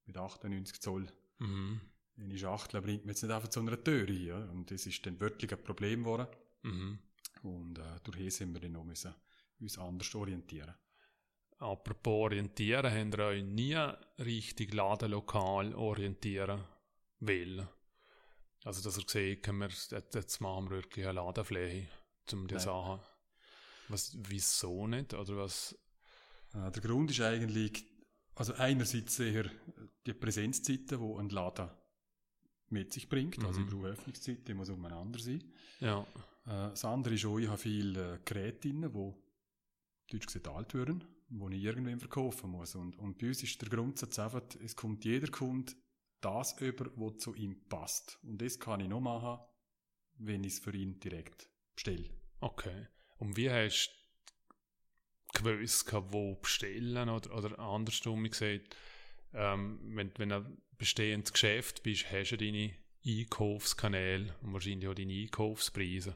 [0.05, 1.07] mit 98 Zoll,
[1.39, 1.79] Mhm.
[2.17, 4.49] eine Schachtel bringt man jetzt nicht einfach zu einer Tür hier.
[4.51, 6.27] Und das ist dann wirklich ein Problem geworden.
[6.63, 6.99] Mhm.
[7.43, 9.13] Und äh, durch sind wir dann auch müssen
[9.61, 10.73] uns anders orientieren.
[11.57, 13.75] Apropos orientieren, haben wir euch nie
[14.17, 16.61] richtig Ladenlokal orientieren
[17.19, 17.67] wollen.
[18.63, 19.67] Also, dass ihr gesehen habt, wir,
[19.97, 21.87] jetzt, jetzt machen wir wirklich eine Ladenfläche,
[22.33, 22.63] um die Nein.
[22.63, 22.99] Sachen.
[23.89, 25.13] Was, wieso nicht?
[25.13, 25.77] Oder was?
[26.53, 27.85] Äh, der Grund ist eigentlich,
[28.35, 29.49] also einerseits eher
[30.05, 31.69] die Präsenzzeiten, die ein Laden
[32.69, 33.43] mit sich bringt.
[33.43, 33.65] Also Mhm.
[33.67, 35.43] ich brauche Öffnungszeit, die muss umeinander sein.
[35.79, 36.01] Ja.
[36.45, 40.73] Äh, das andere ist auch, ich habe viele äh, Geräte drin, die deutsch gesagt alt
[40.73, 42.75] werden, die ich irgendwann verkaufen muss.
[42.75, 45.73] Und, und bei uns ist der Grundsatz einfach, es kommt jeder Kunde
[46.21, 48.19] das über, was zu ihm passt.
[48.23, 49.39] Und das kann ich nur machen,
[50.17, 52.09] wenn ich es für ihn direkt bestelle.
[52.41, 52.87] Okay.
[53.19, 53.91] Und wie hast
[55.33, 57.09] du gewusst, wo bestellen?
[57.09, 58.75] Oder, oder andersrum gesagt,
[59.33, 62.73] ähm, wenn, wenn du ein bestehendes Geschäft bist, hast du deine
[63.05, 66.15] Einkaufskanäle und wahrscheinlich auch deine Einkaufspreise.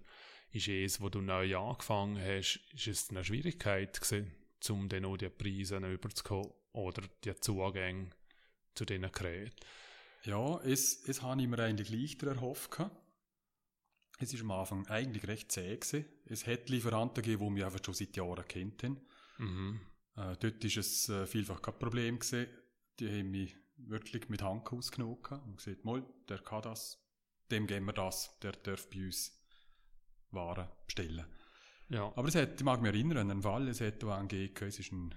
[0.52, 4.32] Ist es, wo du neu angefangen hast, ist es eine Schwierigkeit gewesen,
[4.70, 8.12] um dann auch die Preise überzukommen oder die Zugänge
[8.76, 9.56] zu diesen Geräten?
[10.24, 12.72] Ja, es, es habe ich mir eigentlich leichter erhofft.
[12.72, 13.03] gehabt.
[14.24, 16.06] Es ist am Anfang eigentlich recht zäh gewesen.
[16.26, 19.02] Es hat Lieferanten gegeben, die mich einfach schon seit Jahren kennt haben.
[19.38, 19.82] Mhm.
[20.16, 22.48] Äh, dort ist es äh, vielfach kein Problem gewesen.
[23.00, 27.04] Die haben mich wirklich mit Hand ausgenommen und gesagt, mal, der kann das,
[27.52, 29.38] dem geben wir das, der darf bei uns
[30.32, 31.26] Waren bestellen.
[31.90, 32.12] Ja.
[32.16, 34.80] Aber es hat, ich mag mich erinnern an einen Fall, es hat einen gegeben, es
[34.80, 35.14] ist ein,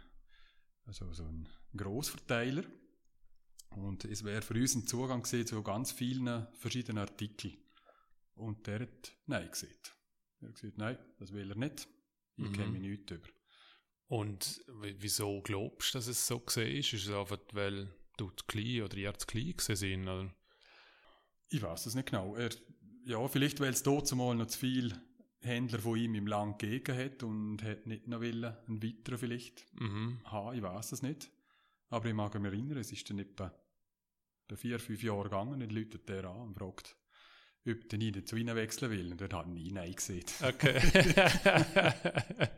[0.85, 2.64] also so ein Grossverteiler
[3.71, 7.57] und es wäre für uns ein Zugang gewesen zu ganz vielen verschiedenen Artikeln.
[8.37, 9.96] Und der hat Nein gesagt.
[10.40, 11.88] Er hat gesagt, nein, das will er nicht.
[12.37, 12.53] Ich Mhm.
[12.53, 13.29] kenne mich nicht über.
[14.09, 16.62] Und wieso glaubst du, dass es so war?
[16.62, 20.03] Ist es einfach, weil du zu klein oder ihr zu klein sind?
[20.09, 20.33] Oder?
[21.49, 22.37] Ich weiß es nicht genau.
[22.37, 22.51] Er,
[23.05, 24.92] ja, vielleicht, weil es dort zumal noch zu viel
[25.40, 29.64] Händler von ihm im Land gegeben hat und hat nicht noch wollen, einen weiteren vielleicht
[29.81, 30.20] Mhm.
[30.25, 31.31] haben, ich weiß es nicht.
[31.88, 33.55] Aber ich mag mich erinnern, es ist dann etwa
[34.49, 36.96] bei vier, fünf Jahren gegangen, dann läutet der an und fragt,
[37.68, 39.11] ob der nie zu ihnen wechseln will.
[39.12, 40.24] Und dort hat er nie Nein gesehen.
[40.42, 40.81] Okay.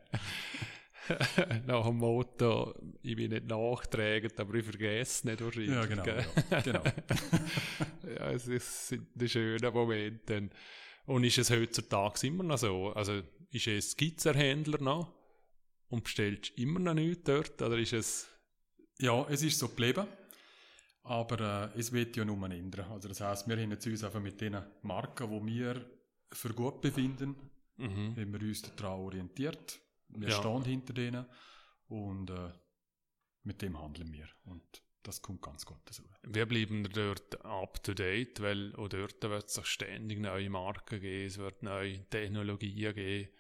[1.67, 5.71] Nach dem Motto, ich bin nicht nachträgend, aber ich vergesse nicht wahrscheinlich.
[5.71, 6.05] Ja, genau.
[6.51, 6.83] Ja, genau.
[8.19, 10.51] ja, es ist- sind die schönen Momente.
[11.07, 12.93] Und ist es heutzutage immer noch so?
[12.93, 15.15] Also ist es Skizerhändler noch
[15.89, 17.63] und bestellst immer noch nichts dort?
[17.63, 18.29] Oder ist es...
[18.99, 20.07] ja, es ist so geblieben.
[21.09, 22.91] Aber äh, es wird ja nur ändern.
[22.93, 25.85] Also das heisst, wir haben jetzt uns einfach mit den Marken, die wir
[26.33, 27.35] für gut befinden,
[27.79, 28.17] Mhm.
[28.17, 29.81] haben wir uns daran orientiert.
[30.09, 30.39] Wir Ja.
[30.41, 31.25] stehen hinter denen
[31.89, 32.51] und äh,
[33.45, 34.27] mit dem handeln wir.
[34.45, 34.63] Und
[35.05, 36.03] das kommt ganz gut dazu.
[36.25, 41.01] Wir bleiben dort up to date, weil auch dort wird es auch ständig neue Marken
[41.01, 43.31] geben, es wird neue Technologien geben.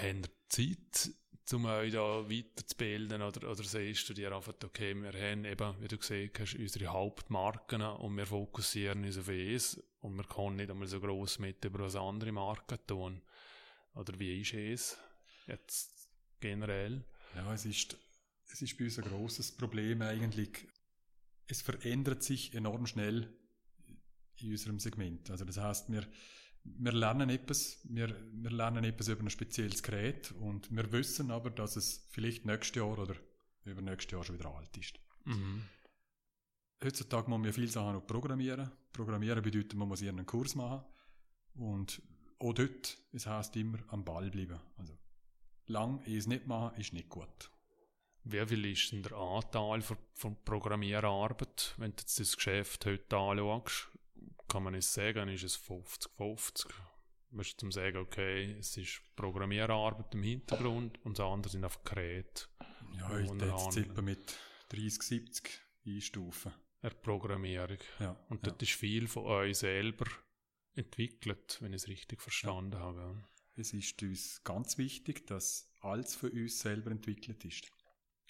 [0.00, 1.10] Haben ihr Zeit,
[1.52, 5.88] um euch da weiterzubilden oder, oder siehst du dir einfach, okay, wir haben eben, wie
[5.88, 10.70] du gesehen hast, unsere Hauptmarken und wir fokussieren uns auf es und wir können nicht
[10.70, 13.22] einmal so gross mit über was andere Marken tun.
[13.94, 14.96] Oder wie ist es
[15.46, 16.08] jetzt
[16.40, 17.04] generell?
[17.34, 17.96] Ja, es ist,
[18.52, 20.68] es ist bei uns ein großes Problem eigentlich.
[21.46, 23.34] Es verändert sich enorm schnell
[24.36, 25.30] in unserem Segment.
[25.30, 26.06] Also das heißt, wir,
[26.78, 31.50] wir lernen etwas, wir, wir lernen etwas über ein spezielles Gerät und wir wissen aber,
[31.50, 33.14] dass es vielleicht nächstes Jahr oder
[33.64, 34.98] übernächstes Jahr schon wieder alt ist.
[35.24, 35.62] Mhm.
[36.82, 38.70] Heutzutage muss man viele Sachen noch programmieren.
[38.92, 40.84] Programmieren bedeutet, man muss einen Kurs machen.
[41.54, 42.00] Und
[42.38, 44.60] auch dort, es heisst immer, am Ball bleiben.
[44.76, 44.96] Also,
[45.66, 47.50] lang es nicht machen, ist nicht gut.
[48.24, 53.16] Wie viel ist denn der Anteil von, von Programmierarbeit, wenn du jetzt das Geschäft heute
[53.16, 53.88] anschaust?
[54.48, 56.66] Kann man es sagen, ist es 50-50?
[57.30, 61.84] Würdest du zum sagen, okay, es ist Programmierarbeit im Hintergrund und das andere sind einfach
[61.84, 62.46] Geräte,
[62.96, 64.34] Ja, ich Und würde etwa mit
[64.70, 65.50] 30, 70
[65.86, 66.52] einstufen.
[66.82, 67.76] der Programmierung.
[68.00, 68.50] Ja, Und ja.
[68.50, 70.06] dort ist viel von euch selber
[70.74, 73.22] entwickelt, wenn ich es richtig verstanden habe.
[73.56, 77.70] Es ist uns ganz wichtig, dass alles für uns selber entwickelt ist.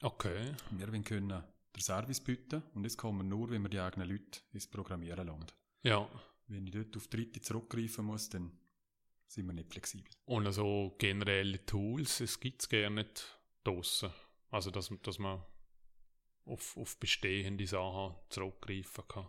[0.01, 1.29] Okay, Wir können
[1.77, 5.47] den Service bieten und das man nur, wenn wir die eigenen Leute ins Programmieren lassen.
[5.89, 6.09] Ja.
[6.47, 8.53] Wenn ich dort auf Dritte zurückgreifen muss, dann
[9.27, 10.11] sind wir nicht flexibel.
[10.25, 14.11] Und also generelle Tools, es gibt es gerne nicht draussen.
[14.51, 15.43] Also, dass, dass man
[16.47, 19.29] auf, auf bestehende Sachen zurückgreifen kann.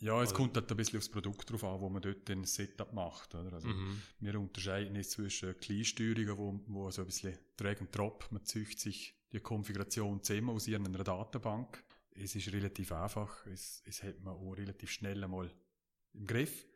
[0.00, 2.44] Ja, es Also- kommt halt ein bisschen aufs Produkt drauf an, wo man dort den
[2.44, 3.34] Setup macht.
[3.34, 3.54] Oder?
[3.54, 4.02] Also, Mhm.
[4.20, 8.78] Wir unterscheiden jetzt zwischen Kleinsteuerungen, wo, wo so ein bisschen Drag and Drop, man zücht
[8.78, 11.82] sich die Konfiguration zusammen aus irgendeiner Datenbank.
[12.20, 15.50] Es ist relativ einfach, es, es hat man auch relativ schnell einmal
[16.14, 16.66] im Griff.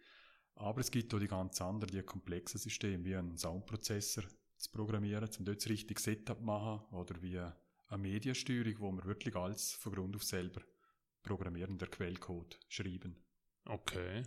[0.54, 4.24] Aber es gibt auch die ganz anderen, die komplexen Systeme, wie einen Soundprozessor
[4.56, 7.54] zu programmieren, um dort das richtige Setup zu machen, oder wie eine
[7.96, 10.60] Mediensteuerung, wo wir wirklich alles von Grund auf selber
[11.22, 13.16] programmieren, der Quellcode schreiben.
[13.64, 14.22] Okay.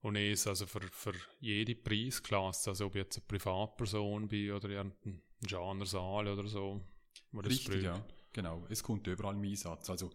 [0.00, 4.68] Und es also für, für jede Preisklasse, also ob ich jetzt eine Privatperson bin oder
[4.68, 6.84] irgendein Genresaal oder so,
[7.42, 8.04] Richtig, ja.
[8.32, 8.66] Genau.
[8.68, 9.90] Es kommt überall im Einsatz.
[9.90, 10.10] Also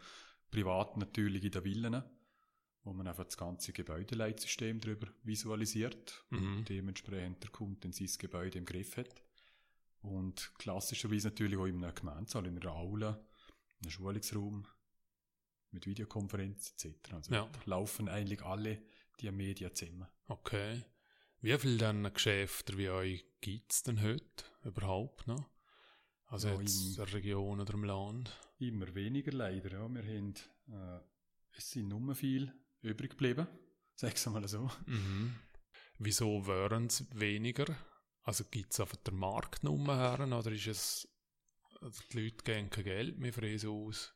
[0.51, 2.03] privat natürlich in den Villen,
[2.83, 6.57] wo man einfach das ganze Gebäudeleitsystem darüber visualisiert Mhm.
[6.57, 9.21] und dementsprechend der Kunde dann sein Gebäude im Griff hat.
[10.01, 13.09] Und klassischerweise natürlich auch in einem Gemeinsaal, in einer Aula,
[13.79, 14.65] in einem Schulungsraum,
[15.71, 17.13] mit Videokonferenz etc.
[17.13, 17.49] Also Ja.
[17.65, 18.81] laufen eigentlich alle
[19.19, 20.07] die Medien zusammen.
[20.27, 20.83] Okay.
[21.41, 24.25] Wie viele dann Geschäfte wie euch gibt es denn heute
[24.63, 25.49] überhaupt noch?
[26.27, 28.31] Also Ja, jetzt in der Region oder im Land?
[28.59, 29.89] Immer weniger leider, ja.
[29.93, 30.33] Wir haben,
[30.67, 30.99] äh,
[31.57, 33.47] es sind nur viel übrig geblieben,
[33.95, 34.69] sag's mal so.
[34.85, 35.35] Mhm.
[35.97, 37.65] Wieso wären es weniger?
[38.23, 41.07] Also gibt es einfach der Markt nur her oder ist es,
[41.81, 44.13] also die Leute geben kein Geld mehr für es aus?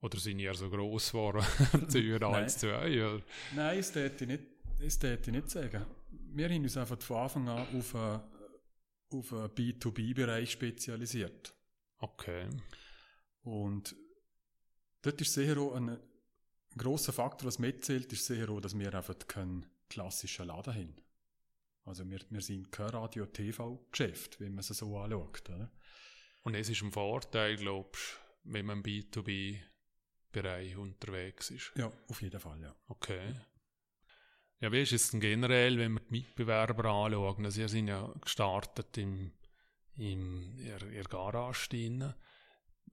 [0.00, 1.44] Oder sind ihr so gross geworden,
[2.20, 2.22] Nein.
[2.22, 3.04] als zwei?
[3.04, 3.22] Oder?
[3.54, 4.44] Nein, das täte ich nicht,
[4.78, 5.86] das ich nicht sagen.
[6.10, 8.20] Wir haben uns einfach von Anfang an auf einen,
[9.10, 11.54] auf einen B2B-Bereich spezialisiert.
[11.98, 12.46] Okay.
[13.42, 13.94] Und
[15.02, 15.98] dort ist sicher auch ein,
[16.76, 20.96] grosser Faktor, was mitzählt, ist sicher auch, dass wir einfach keinen klassischen Laden haben.
[21.84, 25.48] Also wir, wir sind kein Radio-TV-Geschäft, wenn man es so anschaut.
[25.48, 25.72] Oder?
[26.44, 31.72] Und es ist ein Vorteil, glaubst du, wenn man im B2B-Bereich unterwegs ist?
[31.76, 32.74] Ja, auf jeden Fall, ja.
[32.88, 33.34] Okay.
[34.60, 37.44] Ja, wie ist es denn generell, wenn wir die Mitbewerber anschauen?
[37.44, 39.32] Also, ihr sind ja gestartet im,
[39.96, 42.12] im, in der- in der Garage drin.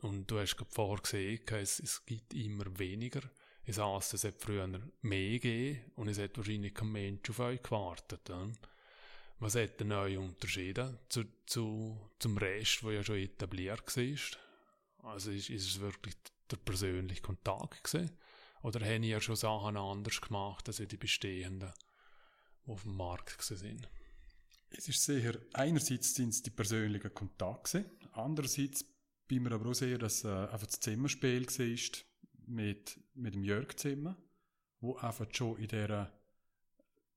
[0.02, 3.22] Und du hast vorher gesehen, es, es gibt immer weniger.
[3.64, 4.68] Es heisst, es hat früher
[5.02, 8.30] mehr gegeben und es hat wahrscheinlich kein Mensch auf euch gewartet.
[8.30, 8.52] Oder?
[9.40, 15.12] Was hat denn neue Unterschiede zu, zu, zum Rest, wo ja schon etabliert war?
[15.12, 16.16] Also ist, ist es wirklich
[16.50, 18.12] der persönliche Kontakt gewesen?
[18.62, 21.72] Oder haben ihr schon Sachen anders gemacht als die bestehenden,
[22.66, 23.90] die auf dem Markt sind?
[24.70, 28.84] Es ist sehr, einerseits sind es die persönlichen Kontakte, andererseits
[29.28, 32.04] bin mir aber auch sehr, dass äh, einfach das Zimmerspiel war
[32.48, 34.16] mit, mit dem Jörg Zimmer,
[34.80, 36.12] wo einfach schon in dieser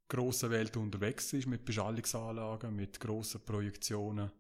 [0.09, 4.31] grossen Welt unterwegs ist, mit Beschallungsanlagen, mit grossen Projektionen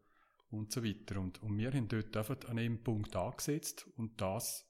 [0.50, 1.20] und so weiter.
[1.20, 4.66] Und, und wir haben dort einfach an einem Punkt angesetzt und das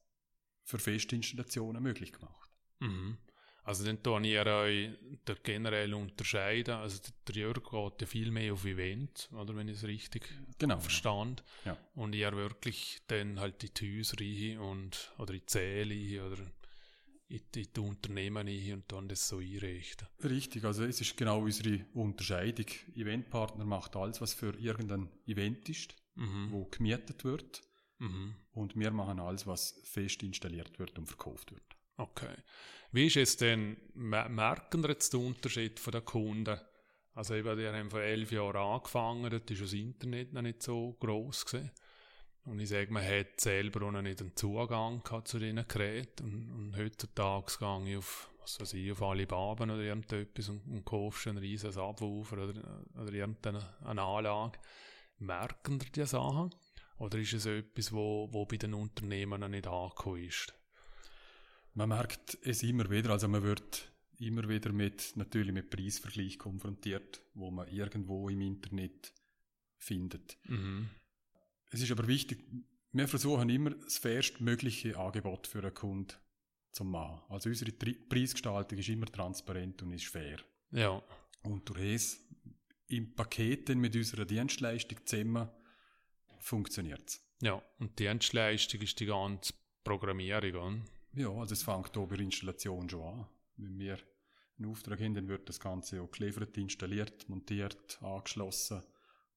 [0.65, 2.51] für Festinstallationen möglich gemacht.
[2.81, 3.17] Mhm.
[3.69, 6.77] Also dann tue ich euch generell unterscheiden.
[6.77, 10.27] Also der Jörg geht ja viel mehr auf Event, oder wenn ich es richtig
[10.57, 11.45] genau, verstand.
[11.67, 11.77] Ja.
[11.95, 16.39] Und ihr wirklich dann halt in die Häuser und oder in die Zähle oder
[17.29, 20.09] in die, in die Unternehmen und dann das so einrichten.
[20.25, 22.69] Richtig, also es ist genau unsere Unterscheidung.
[22.95, 26.53] Eventpartner macht alles, was für irgendein Event ist, mhm.
[26.53, 27.61] wo gemietet wird.
[27.99, 28.35] Mhm.
[28.53, 31.68] Und wir machen alles, was fest installiert wird und verkauft wird.
[31.99, 32.35] Okay.
[32.93, 36.59] Wie ist es denn, merken wir jetzt den Unterschied von den Kunden?
[37.15, 40.97] Also eben, die haben vor elf Jahren angefangen, dort war das Internet noch nicht so
[41.01, 41.73] gross gewesen.
[42.45, 46.25] Und ich sage, man hat selber noch nicht einen Zugang zu diesen Geräten.
[46.25, 50.85] Und, und heutzutage gehe ich auf, was weiß ich, auf Alibaba oder irgendetwas und, und
[50.85, 54.59] kaufst einen riesen Subwoofer oder, oder irgendeine Anlage.
[55.19, 56.55] Merken die diese Sachen?
[56.99, 60.55] Oder ist es etwas, wo, wo bei den Unternehmen noch nicht angekommen ist?
[61.75, 67.23] Man merkt es immer wieder, also man wird immer wieder mit, natürlich mit Preisvergleich konfrontiert,
[67.35, 69.13] wo man irgendwo im Internet
[69.77, 70.37] findet.
[70.45, 70.89] Mhm.
[71.71, 72.45] Es ist aber wichtig,
[72.93, 76.15] wir versuchen immer das fairstmögliche Angebot für einen Kunden
[76.73, 77.21] zu machen.
[77.29, 80.39] Also unsere Preisgestaltung ist immer transparent und ist fair.
[80.71, 81.03] Ja.
[81.43, 82.25] Und durch es
[82.89, 85.49] im Paket mit unserer Dienstleistung zusammen
[86.41, 87.21] funktioniert es.
[87.41, 89.53] Ja, und die Dienstleistung ist die ganze
[89.85, 90.83] Programmierung, oder?
[91.19, 93.27] Ja, also es fängt hier bei der Installation schon an.
[93.57, 93.99] Wenn wir
[94.57, 98.85] einen Auftrag haben, dann wird das Ganze auch geliefert, installiert, montiert, angeschlossen.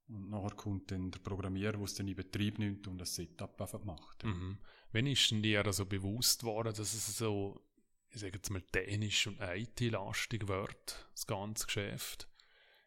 [0.07, 3.59] Und nachher kommt dann der Programmierer, der es dann in Betrieb nimmt und das Setup
[3.59, 4.23] einfach macht.
[4.23, 4.59] Mhm.
[4.91, 7.59] Wann ist denn dir also bewusst worden, dass es so,
[8.11, 12.27] ich sage jetzt mal, technisch und IT-lastig wird, das ganze Geschäft?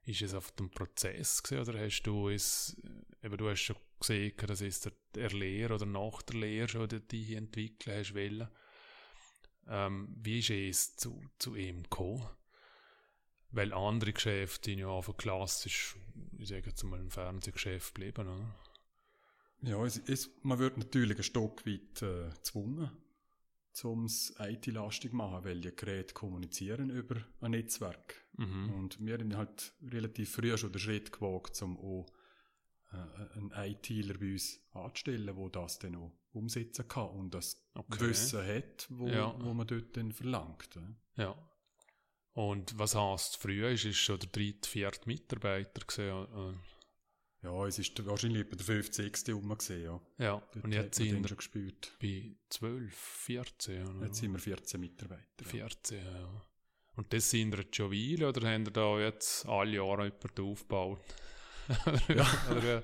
[0.05, 2.81] Ist es auf dem Prozess gewesen, oder hast du es,
[3.23, 6.89] eben du hast schon gesehen, dass es der, der Lehre oder nach der Lehre schon
[7.11, 8.49] die entwickeln hast wollen?
[9.69, 12.27] Ähm, wie ist es zu, zu ihm gekommen?
[13.51, 15.97] Weil andere Geschäfte sind ja einfach klassisch,
[16.39, 18.55] ich sage jetzt mal, ein Fernsehgeschäft geblieben, oder?
[19.63, 22.91] Ja, es, es, man wird natürlich ein Stück weit äh, gezwungen,
[23.83, 28.27] um es IT-lastig zu machen, weil die Geräte kommunizieren über ein Netzwerk.
[28.37, 28.71] Mhm.
[28.75, 32.07] Und wir haben halt relativ früh schon den Schritt gewagt, um auch
[32.93, 38.09] äh, einen ITler bei uns anzustellen, der das dann auch umsetzen kann und das okay.
[38.09, 39.35] Wissen hat, wo, ja.
[39.39, 40.69] wo man dort dann verlangt.
[41.17, 41.37] Ja.
[42.33, 43.71] Und was heißt früher?
[43.71, 46.27] Ist es schon der dritte, vierte Mitarbeiter gesehen?
[46.35, 46.55] Äh?
[47.45, 49.35] Ja, es ist wahrscheinlich etwa der 50.
[49.35, 50.01] rum gesehen, ja.
[50.19, 51.93] Ja, dort und jetzt sind wir schon gespürt.
[52.01, 53.87] bei 12, 14.
[53.87, 54.07] Oder?
[54.07, 55.45] Jetzt sind wir 14 Mitarbeiter.
[55.45, 56.11] 14, ja.
[56.11, 56.47] ja.
[56.97, 60.41] Und das sind wir jetzt schon Weile, oder haben wir da jetzt alle Jahre jemanden
[60.43, 61.01] aufgebaut?
[62.09, 62.27] ja.
[62.51, 62.83] oder,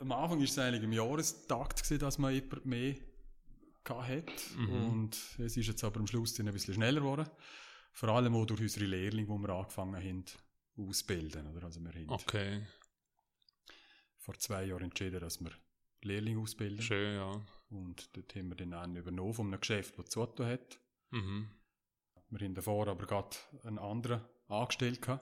[0.00, 2.96] am Anfang war es eigentlich im Jahrestakt, gewesen, dass man jemand mehr
[3.88, 4.32] hatte.
[4.56, 4.70] Mhm.
[4.70, 7.28] Und es ist jetzt aber am Schluss dann ein bisschen schneller geworden.
[7.92, 10.24] Vor allem auch durch unsere Lehrlinge, die wir angefangen haben
[10.76, 11.46] auszubilden.
[11.46, 11.64] Oder?
[11.64, 12.66] Also wir haben okay.
[14.18, 15.52] vor zwei Jahren entschieden, dass wir
[16.02, 16.82] Lehrlinge ausbilden.
[16.82, 17.40] Schön, ja.
[17.70, 20.78] Und dort haben wir dann einen übernommen von einem Geschäft, das Zotto hat.
[21.10, 21.48] Mhm.
[22.30, 25.20] Wir haben davor aber gerade einen anderen angestellt, der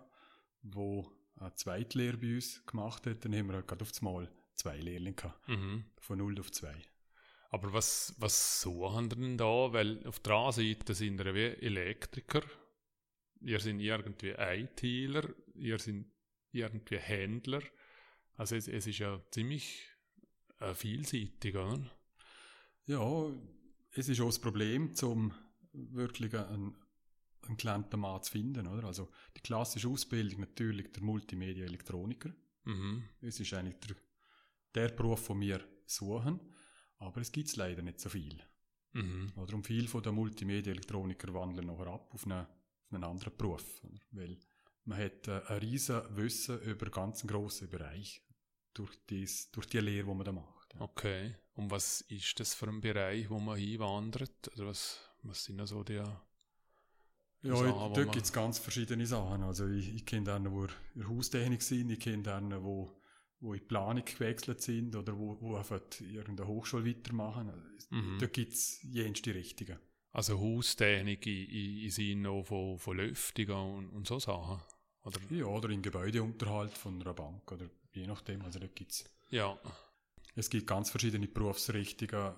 [1.37, 3.24] eine Zweitlehre bei uns gemacht hat.
[3.24, 5.48] Dann haben wir halt gerade auf das Mal zwei Lehrlinge gehabt.
[5.48, 5.84] Mhm.
[5.98, 6.74] Von 0 auf 2.
[7.50, 9.72] Aber was, was suchen denn da?
[9.72, 12.42] Weil auf der einen Seite sind wir wie Elektriker,
[13.40, 16.04] ihr seid irgendwie ITler, ihr seid
[16.52, 17.62] irgendwie Händler.
[18.36, 19.88] Also es, es ist ja ziemlich
[20.60, 21.90] äh, vielseitig, oder?
[22.86, 23.30] Ja,
[23.92, 25.32] es ist auch das Problem, um
[25.72, 26.76] wirklich einen,
[27.42, 28.66] einen gelernten Mann zu finden.
[28.66, 28.88] Oder?
[28.88, 32.32] Also die klassische Ausbildung natürlich der Multimedia-Elektroniker.
[32.64, 33.04] Mhm.
[33.20, 33.96] Es ist eigentlich der
[34.74, 36.40] der Beruf, den wir suchen,
[36.98, 38.42] aber es gibt leider nicht so viel.
[38.92, 39.32] Mhm.
[39.37, 43.82] Oder um viel von der Multimedia-Elektroniker wandeln nachher ab auf einen, auf einen anderen Beruf.
[44.12, 44.38] Weil
[44.84, 48.22] man hat äh, ein riesen Wissen über ganz einen grossen Bereich
[48.72, 50.74] durch, dies, durch die Lehre, die man da macht.
[50.78, 51.34] Okay.
[51.54, 54.50] Und was ist das für ein Bereich, wo man hinwandert?
[54.54, 59.42] Oder was, was sind da so die, Ja, Sachen, dort gibt es ganz verschiedene Sachen.
[59.42, 62.87] Also ich, ich kenne einen, die in der Haustechnik sind, ich kenne einen, die
[63.44, 67.52] wo in die Planung gewechselt sind oder wo, wo einfach irgendeine Hochschule weitermachen.
[67.90, 68.18] Mhm.
[68.18, 69.78] Da gibt es jenste Richtige.
[70.12, 74.62] Also Haustechnik in, in Sinne von, von Lüftungen und, und so Sachen?
[75.02, 75.20] Oder?
[75.30, 78.42] Ja, oder im Gebäudeunterhalt von einer Bank oder je nachdem.
[78.42, 79.04] Also da gibt's.
[79.28, 79.59] Ja.
[80.35, 82.35] Es gibt ganz verschiedene Berufsrichtungen,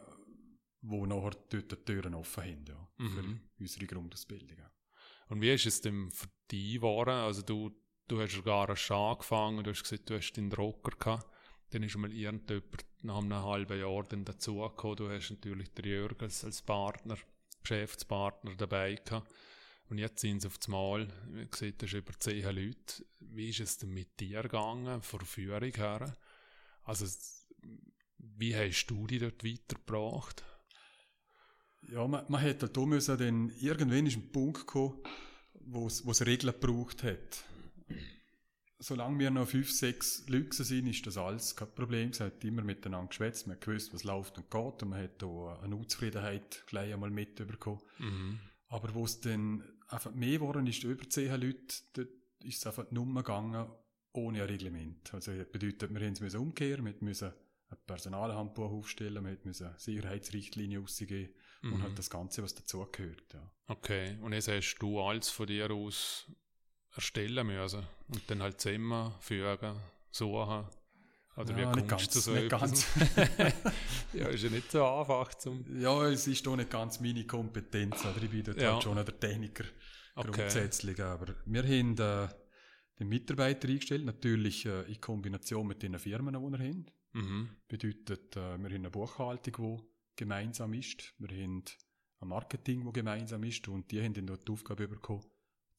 [0.83, 3.11] wo nachher dort die Türen offen haben, ja, mhm.
[3.11, 4.59] für unsere Grundausbildung.
[5.29, 7.11] Und wie ist es denn für dich geworden?
[7.11, 7.71] Also du,
[8.09, 11.27] du hast gar schon angefangen, du hast gesagt, du hast den Rocker gehabt.
[11.71, 14.97] Dann ist mal irgendjemand nach einem halben Jahr dann dazugekommen.
[14.97, 17.17] Du hast natürlich den Jürgen als, Partner,
[17.63, 19.33] Geschäftspartner dabei gehabt.
[19.89, 23.05] Und jetzt sind sie auf das Mal, wie gesagt, das über zehn Leute.
[23.21, 26.17] Wie ist es denn mit dir gegangen, von Führung her?
[26.83, 27.07] Also,
[28.19, 30.45] wie hast du dich dort weitergebracht?
[31.89, 34.99] Ja, man, man hätte halt da müssen, dann irgendwann ist ein Punkt gekommen,
[35.55, 37.45] wo es Regeln gebraucht hat.
[38.79, 42.11] Solange wir noch fünf, sechs Leute sind, ist das alles kein Problem.
[42.11, 45.23] Es hat immer miteinander geschwätzt, man hat gewusst, was läuft und geht und man hat
[45.23, 47.81] da eine Unzufriedenheit gleich einmal mitbekommen.
[47.99, 48.39] Mhm.
[48.69, 52.09] Aber wo es dann einfach mehr geworden ist, über zehn Leute, dort
[52.43, 53.67] ist es einfach nur gegangen,
[54.13, 55.13] ohne ein Reglement.
[55.15, 57.33] Also, das bedeutet, wir müssen umkehren, wir müssen
[57.69, 61.73] ein Personalhandbuch aufstellen, wir müssen Sicherheitsrichtlinien rausgeben mhm.
[61.73, 63.35] und halt das Ganze, was dazugehört.
[63.35, 63.51] Ja.
[63.69, 66.31] Okay, und jetzt hast du alles von dir aus
[66.97, 69.77] erstellen müssen und dann halt zusammenfügen,
[70.11, 70.65] suchen.
[71.37, 72.87] Oder ja, wie kommst du so nicht ganz.
[74.15, 75.65] ja, ist ja nicht so einfach zum...
[75.79, 78.73] Ja, es ist doch nicht ganz meine Kompetenz, oder ich bin dort ja.
[78.73, 79.65] halt schon der Techniker
[80.15, 80.31] okay.
[80.31, 82.29] grundsätzlich, aber wir haben äh,
[82.99, 86.87] den Mitarbeiter eingestellt, natürlich äh, in Kombination mit den Firmen, die wir haben.
[87.13, 87.49] Mhm.
[87.69, 89.85] Bedeutet, äh, wir haben eine Buchhaltung, die
[90.17, 91.65] gemeinsam ist, wir haben
[92.21, 95.25] ein Marketing, das gemeinsam ist und die haben dann dort die Aufgabe bekommen,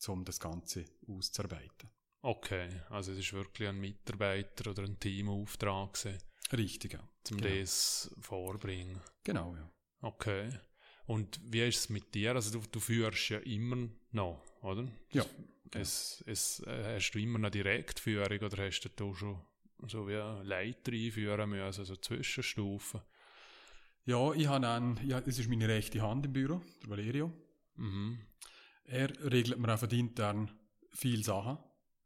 [0.08, 1.90] um das Ganze auszuarbeiten.
[2.22, 6.18] Okay, also es ist wirklich ein Mitarbeiter oder ein Teamauftrag gewesen.
[6.54, 7.08] Richtig, ja.
[7.24, 7.56] Zum genau.
[7.56, 9.00] das vorbringen.
[9.24, 9.72] Genau, ja.
[10.02, 10.50] Okay.
[11.06, 12.36] Und wie ist es mit dir?
[12.36, 14.88] Also du, du führst ja immer noch, oder?
[15.12, 15.26] Ja.
[15.74, 19.42] Es, es, äh, hast du immer eine Direktführung oder hast du da schon
[19.88, 20.14] so wie
[20.48, 23.02] Leiter einführen müssen, also Zwischenstufen?
[24.06, 27.32] Ja, ich habe einen, ja, das ist meine rechte Hand im Büro, der Valerio.
[27.76, 28.20] Mhm.
[28.88, 30.50] Er regelt mir einfach intern
[30.91, 31.58] viele Sachen.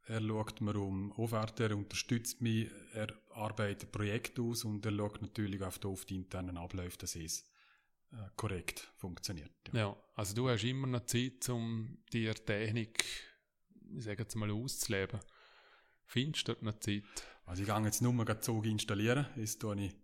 [0.08, 5.22] Er schaut mir um Offerte, er unterstützt mich, er arbeitet Projekte aus und er schaut
[5.22, 7.46] natürlich auf die internen Abläufe, dass es
[8.12, 9.52] äh, korrekt funktioniert.
[9.72, 9.80] Ja.
[9.80, 9.98] ja.
[10.16, 13.06] also du hast immer noch Zeit, um dir Technik,
[13.96, 15.20] ich sage jetzt mal, auszuleben.
[16.06, 17.04] Findest du dort noch Zeit?
[17.46, 19.96] Also ich gehe jetzt nur mal Zug installieren, das tue ich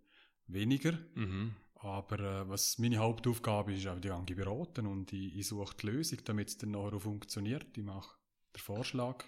[0.46, 0.92] weniger.
[1.14, 1.56] Mhm.
[1.80, 5.76] Aber äh, was meine Hauptaufgabe ist, ist auch die ganze beraten und ich, ich suche
[5.76, 7.76] die Lösung, damit es dann nachher funktioniert.
[7.76, 8.16] Ich mache
[8.54, 9.24] den Vorschlag,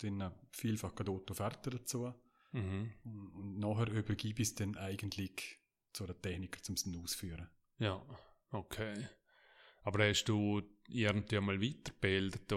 [0.00, 2.12] dann vielfach gerade Offerte dazu.
[2.50, 2.92] Mhm.
[3.04, 5.58] Und, und, nachher übergebe ich es dann eigentlich
[5.92, 7.48] zu der Techniker, um es auszuführen.
[7.78, 8.04] Ja,
[8.50, 9.08] okay.
[9.82, 12.52] Aber hast du irgendwie mal weitergebildet,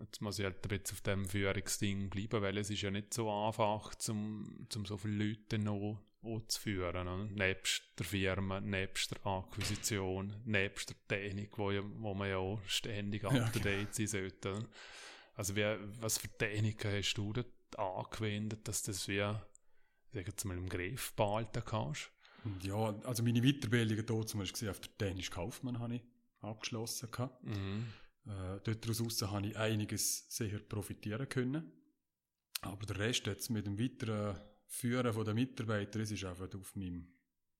[0.00, 3.12] jetzt muss ich halt ein bisschen auf dem Führungsding bleiben, weil es ist ja nicht
[3.12, 7.08] so einfach, zum, zum so viele Leute noch anzuführen.
[7.08, 7.24] Oder?
[7.24, 12.60] Nebst der Firma, nebst der Akquisition, nebst der Technik, wo, ja, wo man ja auch
[12.66, 14.68] ständig up to date sein sollte.
[15.34, 20.56] Also wie, was für Techniken hast du dort angewendet, dass das wie, sag jetzt mal,
[20.56, 22.10] im Griff behalten kannst?
[22.62, 26.02] Ja, also meine Weiterbildung dort zum Beispiel auf der Technisch Kaufmann habe ich
[26.40, 27.08] abgeschlossen.
[27.42, 27.86] Mhm.
[28.26, 31.72] Äh, daraus habe ich einiges sehr profitieren können.
[32.60, 37.08] Aber der Rest jetzt mit dem weiteren Führen der Mitarbeiter, es ist einfach auf meinem,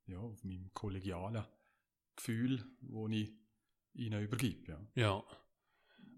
[0.07, 1.45] ja, auf meinem kollegialen
[2.15, 3.33] Gefühl, das ich
[3.95, 4.73] ihnen übergebe.
[4.95, 5.03] Ja.
[5.03, 5.25] ja.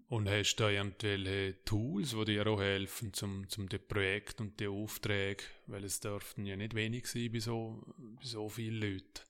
[0.07, 4.59] Und hast du da irgendwelche Tools, die dir auch helfen, zum, zum die Projekt und
[4.59, 9.21] die Aufträge, weil es dürften ja nicht wenig sein bei so, bei so vielen Leuten,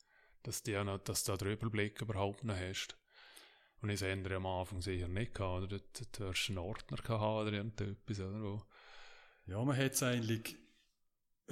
[0.42, 2.98] dass, die noch, dass du da den Überblick überhaupt noch hast.
[3.82, 5.80] Und das haben wir am Anfang sicher nicht gehabt, oder?
[6.14, 8.42] Du hast einen Ordner gehabt oder irgendetwas, oder?
[8.42, 8.64] Wo
[9.46, 10.56] ja, man hat es eigentlich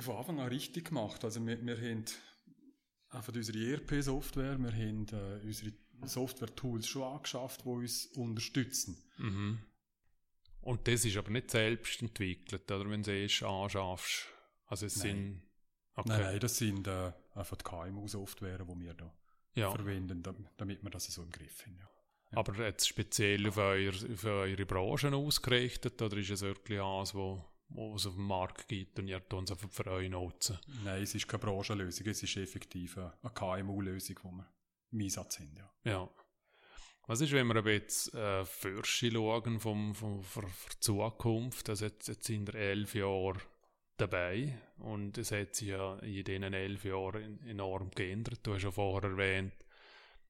[0.02, 1.24] von Anfang an richtig gemacht.
[1.24, 2.06] Also wir, wir haben
[3.10, 5.74] einfach unsere ERP-Software, wir haben äh, unsere
[6.04, 8.98] Software-Tools schon angeschafft, die uns unterstützen.
[9.18, 9.60] Mhm.
[10.62, 14.28] Und das ist aber nicht selbst entwickelt, oder wenn du es anschaffst?
[14.66, 15.08] Also es nein.
[15.08, 15.42] sind...
[15.96, 16.10] Okay.
[16.10, 19.14] Nein, nein, das sind äh, einfach die KMU-Software, die wir da
[19.56, 19.72] ja.
[19.72, 20.24] verwenden,
[20.58, 21.78] damit wir das so im Griff haben.
[21.78, 21.90] Ja.
[22.32, 22.38] Ja.
[22.38, 27.44] Aber jetzt speziell auf, euer, auf eure Branchen ausgerichtet, oder ist es wirklich eins, wo,
[27.70, 30.60] wo es auf dem Markt gibt und ihr tut es für euch nutzen?
[30.84, 34.52] Nein, es ist keine Branchenlösung, es ist effektiv eine KMU-Lösung, die wir
[34.92, 35.70] im Einsatz haben, ja.
[35.84, 36.10] Ja.
[37.08, 41.70] Was ist, wenn wir ein bisschen äh, Fürsche schauen vom, vom, für, für Zukunft?
[41.70, 43.40] Also jetzt, jetzt sind wir elf Jahre
[43.98, 48.40] dabei und es hat sich ja in diesen elf Jahren enorm geändert.
[48.44, 49.54] Du hast ja vorher erwähnt,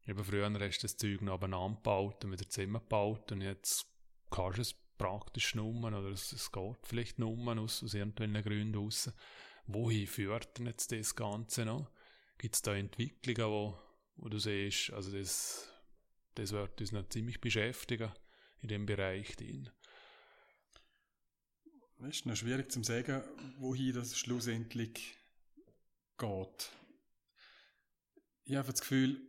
[0.08, 3.86] eben früher hast du das Zeug noch abeinander gebaut und wieder zusammengebaut und jetzt
[4.32, 8.76] kannst du es praktisch nummen oder es, es geht vielleicht nummen aus, aus irgendwelchen Gründen
[8.76, 9.12] raus.
[9.66, 11.90] Wohin führt denn jetzt das Ganze noch?
[12.38, 13.80] Gibt es da Entwicklungen, wo,
[14.18, 15.68] wo du siehst, also das,
[16.36, 18.12] das wird uns noch ziemlich beschäftigen
[18.62, 19.70] in dem Bereich drin?
[22.02, 23.24] Es ist noch schwierig zu sagen,
[23.58, 25.18] wohin das schlussendlich
[26.18, 26.72] geht.
[28.46, 29.22] Ich habe das Gefühl,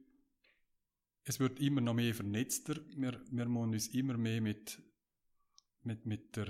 [1.24, 2.76] es wird immer noch mehr vernetzter.
[2.96, 4.80] Wir, wir müssen uns immer mehr mit,
[5.82, 6.48] mit, mit der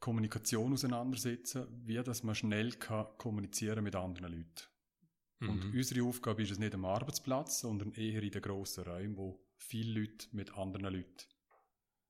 [0.00, 4.62] Kommunikation auseinandersetzen, wie dass man schnell kann kommunizieren mit anderen Leuten.
[5.38, 5.48] Mhm.
[5.48, 9.40] Und unsere Aufgabe ist es nicht am Arbeitsplatz, sondern eher in den grossen Räumen, wo
[9.56, 11.24] viele Leute mit anderen Leuten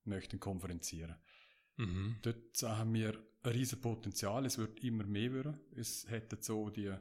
[0.04, 1.16] möchten konferenzieren.
[1.76, 2.16] Mhm.
[2.22, 4.46] Dort haben wir ein riesen Potenzial.
[4.46, 5.60] Es wird immer mehr werden.
[5.74, 6.94] Es hätte so die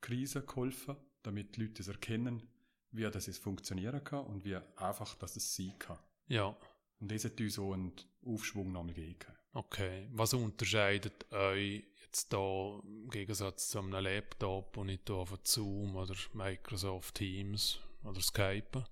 [0.00, 2.42] Krise geholfen, damit die Leute es erkennen,
[2.90, 5.98] wie das es funktionieren kann und wie einfach das es sein kann.
[6.28, 6.56] Ja.
[7.00, 7.92] Und das hat uns so einen
[8.24, 9.18] Aufschwung nochmal gegeben.
[9.54, 10.08] Okay.
[10.12, 16.14] Was unterscheidet euch jetzt da im Gegensatz zu einem Laptop und nicht auf Zoom oder
[16.32, 18.84] Microsoft Teams oder Skype?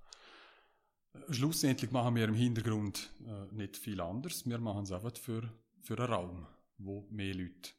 [1.31, 4.47] Schlussendlich machen wir im Hintergrund äh, nicht viel anders.
[4.47, 5.43] Wir machen es einfach für,
[5.81, 6.47] für einen Raum,
[6.79, 7.71] wo mehr Leute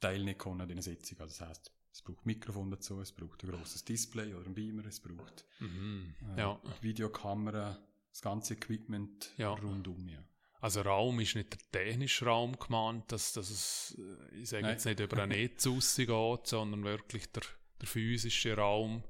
[0.00, 1.18] teilnehmen können an dieser Sitzung.
[1.20, 4.84] Also das heisst, es braucht Mikrofon dazu, es braucht ein grosses Display oder ein Beamer,
[4.86, 6.60] es braucht mhm, äh, ja.
[6.80, 7.78] Videokamera,
[8.10, 9.50] das ganze Equipment ja.
[9.50, 10.08] rundum.
[10.08, 10.22] Ja.
[10.64, 14.86] Also Raum ist nicht der technische Raum gemeint, dass, dass es, äh, ich sage jetzt
[14.86, 17.42] nicht über ein Netz rausgeht, sondern wirklich der,
[17.82, 19.04] der physische Raum,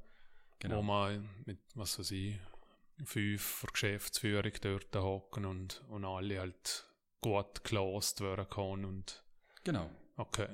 [0.58, 0.78] genau.
[0.78, 2.34] wo man mit, was weiß ich,
[3.04, 6.88] fünf für Geschäftsführung dort hocken und, und alle halt
[7.20, 8.84] gut gelost werden können.
[8.84, 9.22] Und
[9.62, 9.88] genau.
[10.16, 10.48] Okay.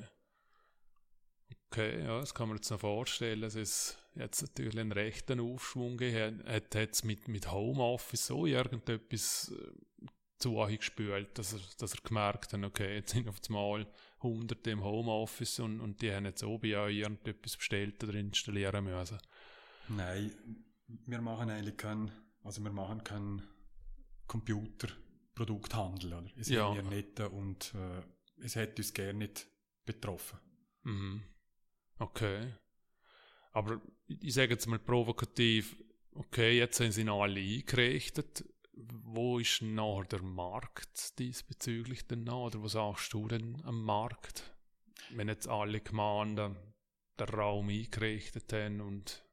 [1.71, 3.43] Okay, ja, das kann man jetzt noch vorstellen.
[3.45, 6.45] Es ist jetzt natürlich einen rechten Aufschwung gegeben.
[6.47, 10.07] Hat es mit, mit Homeoffice so irgendetwas äh,
[10.41, 13.87] zu euch gespült, dass er, dass er gemerkt hat, okay, jetzt sind auf einmal
[14.23, 18.85] Hunderte im Homeoffice und, und die haben jetzt auch bei euch irgendetwas bestellt oder installieren
[18.85, 19.19] müssen?
[19.89, 20.33] Nein,
[20.87, 22.11] wir machen eigentlich keinen
[22.43, 23.43] also wir machen keinen
[24.27, 26.15] Computerprodukthandel.
[26.15, 26.31] Oder?
[26.37, 26.75] Es ja.
[26.75, 28.03] wir nicht und äh,
[28.43, 29.47] es hätte uns gerne nicht
[29.85, 30.39] betroffen.
[30.83, 31.23] Mhm.
[31.99, 32.55] Okay.
[33.53, 35.77] Aber ich sage jetzt mal provokativ,
[36.15, 38.45] okay, jetzt sind sie noch alle eingerichtet.
[38.89, 42.47] Wo ist nachher der Markt diesbezüglich denn noch?
[42.47, 44.55] Oder was sagst du denn am Markt?
[45.11, 46.57] Wenn jetzt alle Gemeinden
[47.19, 49.25] den Raum eingerichtet haben und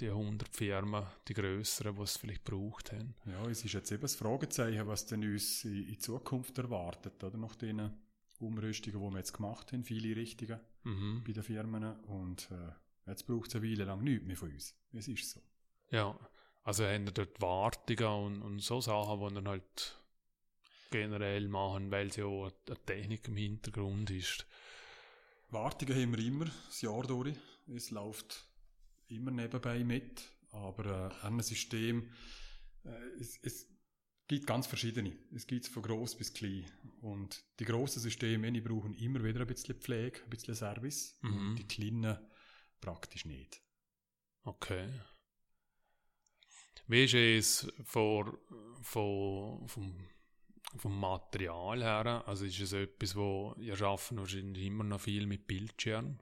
[0.00, 3.14] die 100 Firmen, die grösseren, die es vielleicht gebraucht haben.
[3.26, 7.36] Ja, es ist jetzt eben das Fragezeichen, was denn uns in, in Zukunft erwartet, oder?
[7.38, 7.92] Nach den
[8.40, 11.22] Umrüstungen, die wir jetzt gemacht haben, viele Richtungen mhm.
[11.24, 11.84] bei den Firmen.
[12.02, 14.74] Und äh, jetzt braucht es eine Weile lang nichts mehr von uns.
[14.92, 15.40] Es ist so.
[15.90, 16.18] Ja,
[16.64, 20.00] also haben dort Wartungen und, und so Sachen, die dann halt
[20.90, 24.46] generell machen, weil es ja auch eine Technik im Hintergrund ist.
[25.50, 27.36] Wartungen haben wir immer, das Jahr durch.
[27.66, 28.48] Es läuft
[29.08, 32.12] immer nebenbei mit, aber äh, ein System,
[32.84, 33.68] äh, es, es
[34.26, 35.16] gibt ganz verschiedene.
[35.34, 36.64] Es gibt von gross bis klein.
[37.02, 41.18] Und die grossen Systeme, die brauchen immer wieder ein bisschen Pflege, ein bisschen Service.
[41.22, 41.50] Mhm.
[41.50, 42.18] Und die kleinen
[42.80, 43.60] praktisch nicht.
[44.44, 44.88] Okay.
[46.86, 48.38] Wie ist es vor,
[48.82, 49.94] vor, vom,
[50.76, 52.24] vom Material her?
[52.26, 56.18] Also ist es etwas, wo ihr schaffen wahrscheinlich immer noch viel mit Bildschirm?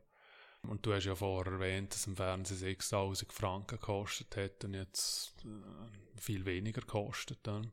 [0.62, 5.34] Und du hast ja vorher erwähnt, dass im Fernsehen 6000 Franken gekostet hat und jetzt
[5.44, 7.38] äh, viel weniger kostet.
[7.42, 7.72] Dann.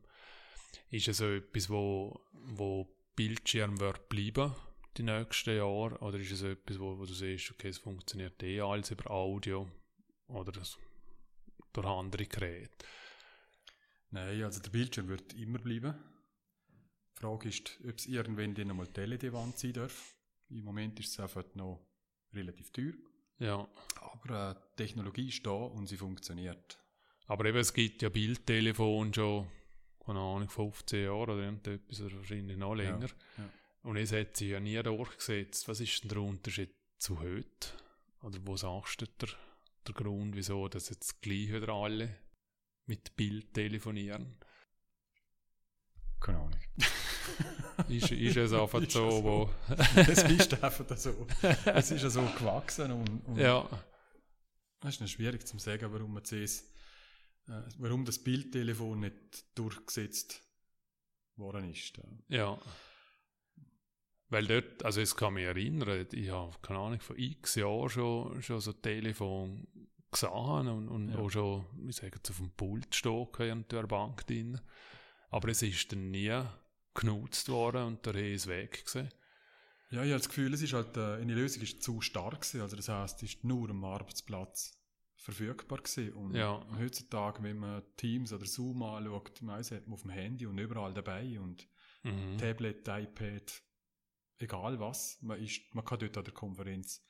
[0.90, 4.52] Ist es etwas, wo, wo Bildschirm wird bleiben
[4.96, 5.98] die nächsten Jahre?
[6.00, 9.68] Oder ist es etwas, wo, wo du siehst, okay, es funktioniert eh alles über Audio
[10.26, 10.52] oder
[11.72, 12.86] durch andere Geräte?
[14.10, 15.94] Nein, also der Bildschirm wird immer bleiben.
[17.16, 20.16] Die Frage ist, ob es irgendwann dann einmal die LED-Wand sein darf.
[20.48, 21.86] Im Moment ist es einfach noch
[22.32, 22.94] relativ teuer.
[23.38, 23.68] Ja.
[24.00, 26.78] Aber äh, die Technologie ist da und sie funktioniert.
[27.26, 29.46] Aber eben, es gibt ja Bildtelefon schon,
[30.04, 33.06] keine Ahnung, 15 Jahre oder irgendetwas, oder wahrscheinlich noch länger.
[33.06, 33.50] Ja, ja.
[33.82, 35.68] Und es hat sich ja nie durchgesetzt.
[35.68, 37.68] Was ist denn der Unterschied zu heute?
[38.22, 39.28] Oder wo sagst du der,
[39.86, 42.16] der Grund, wieso dass jetzt gleich wieder alle
[42.86, 44.36] mit Bild telefonieren?
[46.20, 46.60] Keine Ahnung.
[47.88, 49.50] ist, ist es einfach ist so, so, wo...
[49.96, 51.26] es ist einfach so.
[51.64, 53.66] Es ist ja so gewachsen und, und ja.
[54.82, 60.42] Es ist schwierig zu sagen, warum man es äh, warum das Bildtelefon nicht durchgesetzt
[61.36, 61.98] worden ist.
[62.28, 62.58] Ja.
[64.30, 68.40] Weil dort, also es kann mich erinnern, ich habe, keine Ahnung, vor x Jahren schon,
[68.40, 69.66] schon so Telefon
[70.10, 71.18] gesehen und, und ja.
[71.18, 74.60] auch schon, wie sagen auf dem Pult stehen in der Bank drin.
[75.30, 76.40] Aber es ist dann nie
[76.94, 79.08] genutzt worden und der ist weg gewesen.
[79.90, 82.60] Ja, ich habe das Gefühl, es ist halt, äh, eine Lösung ist zu stark gewesen.
[82.60, 84.78] Also das heisst, es ist nur am Arbeitsplatz
[85.16, 86.12] verfügbar gewesen.
[86.12, 86.64] Und ja.
[86.78, 90.94] heutzutage, wenn man Teams oder Zoom anschaut, meistens hat man auf dem Handy und überall
[90.94, 91.68] dabei und
[92.04, 92.38] mhm.
[92.38, 93.62] Tablet, iPad,
[94.40, 97.04] egal was, man, ist, man kann dort an der Konferenz,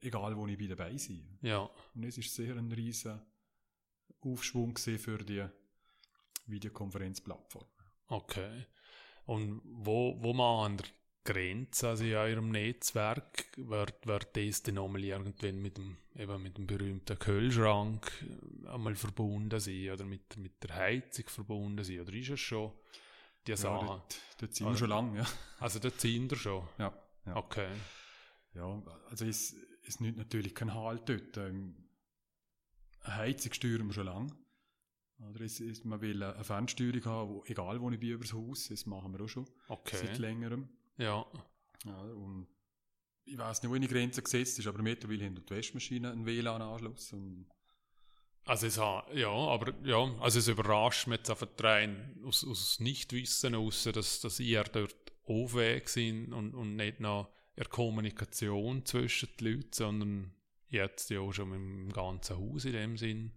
[0.00, 1.38] egal wo ich bin, dabei sein.
[1.42, 1.70] Ja.
[1.94, 3.20] Und es ist sehr ein riesen
[4.20, 5.46] Aufschwung für die
[6.46, 7.66] Videokonferenzplattform.
[8.08, 8.66] Okay.
[9.24, 10.86] Und wo, wo man an der
[11.24, 16.56] Grenze also in eurem Netzwerk, wird, wird das dann einmal irgendwann mit dem, eben mit
[16.56, 18.24] dem berühmten Kühlschrank
[18.66, 22.00] einmal verbunden sein oder mit, mit der Heizung verbunden sein?
[22.00, 22.72] Oder ist es schon
[23.46, 23.86] die ja, Sache?
[23.86, 25.26] Dort, dort sind wir schon lange, ja.
[25.58, 26.68] Also dort sind wir schon?
[26.78, 26.92] Ja.
[27.24, 27.36] ja.
[27.36, 27.68] Okay.
[28.54, 31.36] Ja, also es, es nimmt natürlich keinen Halt dort.
[31.36, 31.76] Ähm,
[33.00, 34.32] eine Heizung steuern wir schon lange.
[35.18, 38.68] Oder es, es, man will eine Fernsteuerung haben, wo, egal wo ich bin übers Haus,
[38.68, 39.48] das machen wir auch schon.
[39.68, 39.96] Okay.
[39.96, 40.68] Seit längerem.
[40.98, 41.24] Ja.
[41.84, 42.48] ja und
[43.24, 47.14] ich weiß nicht, wo eine Grenze gesetzt ist, aber mittlerweile haben die Waschmaschine einen WLAN-Anschluss.
[48.46, 52.78] Also es hat, ja, aber ja, also es überrascht mich jetzt einfach rein aus, aus
[52.78, 54.94] Nichtwissen aus, dass, dass ihr dort
[55.24, 60.34] Aufweg sind und, und nicht noch eine Kommunikation zwischen den Leuten, sondern
[60.68, 63.32] jetzt ja auch schon mit dem ganzen Haus in dem Sinn,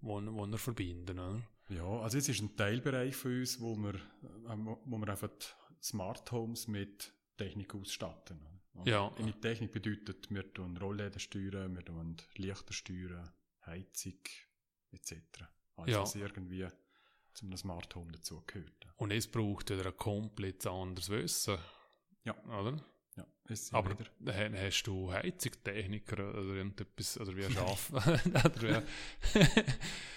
[0.00, 1.18] wo, wo wir verbinden.
[1.18, 1.42] Oder?
[1.70, 5.30] Ja, also es ist ein Teilbereich für uns, wo wir, äh, wo wir einfach
[5.82, 8.38] Smart Homes mit Technik ausstatten.
[8.74, 9.12] Und ja.
[9.18, 13.30] In Technik bedeutet, wir tun Rollläden steuern, wir tun Lichter steuern,
[13.66, 14.20] Heizung
[14.92, 15.14] etc.
[15.76, 16.02] Also ja.
[16.02, 16.68] was irgendwie
[17.32, 18.86] zu einem Smart Home dazugehört.
[18.96, 21.58] Und es braucht wieder ein komplett anderes Wissen.
[22.24, 22.36] Ja.
[22.44, 22.82] Oder?
[23.16, 23.26] Ja,
[23.72, 24.60] aber wieder.
[24.60, 28.32] hast du Heizungstechniker oder irgendetwas, oder wie arbeiten?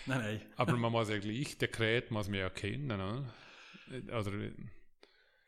[0.05, 0.41] nein, nein.
[0.55, 3.33] Aber man muss ja gleich, der Gerät muss man ja kennen, oder?
[4.19, 4.51] oder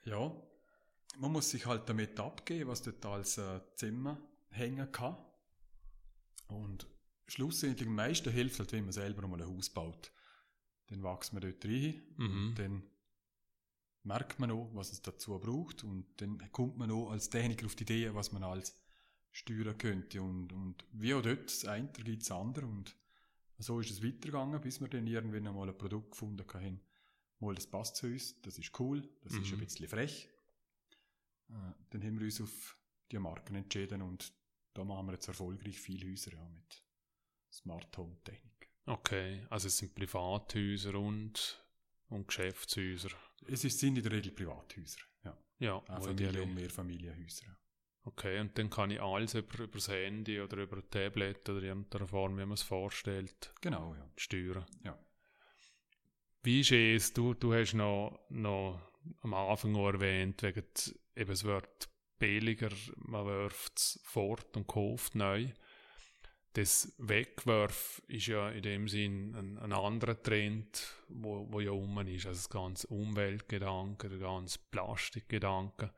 [0.04, 0.32] ja,
[1.18, 4.18] man muss sich halt damit abgeben, was dort als äh, Zimmer
[4.52, 5.18] hängen kann.
[6.48, 6.88] Und
[7.30, 10.12] schlussendlich am meisten hilft halt, wenn man selber mal ein Haus baut.
[10.88, 12.54] Dann wächst man dort rein, mhm.
[12.56, 12.84] dann
[14.04, 17.76] merkt man auch, was es dazu braucht und dann kommt man auch als Techniker auf
[17.76, 18.76] die Idee, was man als
[19.32, 22.96] steuern könnte und, und wie auch dort, das eine gibt das andere und
[23.60, 26.80] so ist es weitergegangen, bis wir dann irgendwann einmal ein Produkt gefunden haben,
[27.40, 29.42] mal, das passt zu uns, das ist cool, das mhm.
[29.42, 29.64] ist ein mhm.
[29.64, 30.30] bisschen frech.
[31.50, 32.78] Äh, dann haben wir uns auf
[33.12, 34.34] die Marken entschieden und
[34.74, 36.84] da machen wir jetzt erfolgreich viele Häuser ja, mit
[37.52, 38.70] Smart Home Technik.
[38.86, 41.64] Okay, also es sind Privathäuser und,
[42.10, 43.10] und Geschäftshäuser.
[43.48, 45.38] Es sind in der Regel Privathäuser, ja.
[45.60, 47.58] Ja, Familie- und Mehrfamilienhäuser.
[48.04, 51.60] Okay, und dann kann ich alles über, über das Handy oder über ein Tablet oder
[51.60, 54.10] in irgendeiner Form, wie man es vorstellt, genau, ja.
[54.16, 54.66] steuern.
[54.84, 54.98] Ja.
[56.42, 58.80] Wie ist es, du, du hast noch, noch
[59.22, 60.64] am Anfang auch erwähnt, wegen
[61.16, 65.52] eben es wird billiger, man wirft es fort und kauft neu.
[66.54, 72.00] Das Wegwerf ist ja in dem Sinn ein, ein anderer Trend, wo, wo ja um
[72.00, 72.26] ist.
[72.26, 75.94] Also das ganze Umweltgedanke, der ganze Plastikgedanke.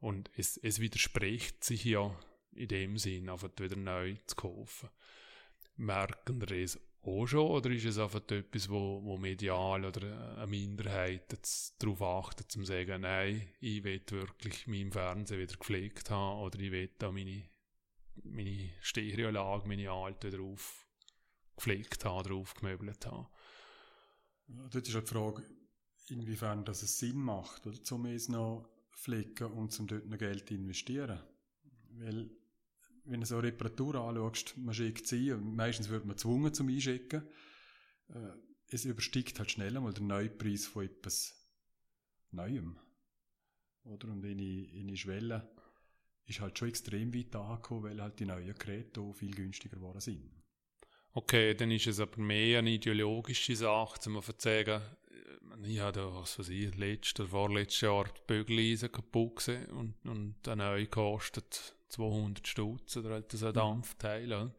[0.00, 2.14] Und es, es widerspricht sich ja
[2.52, 4.88] in dem Sinn, einfach wieder neu zu kaufen.
[5.76, 10.46] Merken wir das auch schon oder ist es einfach etwas, wo, wo medial oder eine
[10.46, 11.38] Minderheit
[11.78, 16.72] darauf achtet, zu sagen, nein, ich will wirklich meinen Fernseher wieder gepflegt haben oder ich
[16.72, 17.44] will da meine,
[18.24, 20.86] meine Stereolage, meine alte drauf
[21.56, 23.26] gepflegt haben, drauf gemöbelt haben.
[24.48, 25.42] Ja, dort ist halt die Frage,
[26.08, 30.50] inwiefern das es Sinn macht, oder zum es noch pflegen und zum dort noch Geld
[30.50, 31.20] investieren.
[31.90, 32.30] Weil
[33.04, 37.22] wenn du so eine Reparatur anschaust, man schickt sie meistens wird man gezwungen zum Einschicken.
[38.08, 38.32] Äh,
[38.70, 41.34] es übersteigt halt schnell einmal den Neupreis von etwas
[42.30, 42.78] Neuem.
[43.84, 44.08] Oder?
[44.08, 45.50] Und eine, eine Schwelle
[46.28, 50.30] ist halt schon extrem weit angekommen, weil halt die neuen Geräte viel günstiger geworden sind.
[51.14, 54.80] Okay, dann ist es aber mehr eine ideologische Sache, um zu sagen,
[55.62, 60.46] ich habe was weiß ich, letztes oder vorletztes Jahr die Bügeleisen kaputt gesehen und, und
[60.46, 64.52] eine neue kostet 200 Stutz oder halt so ein Dampfteil.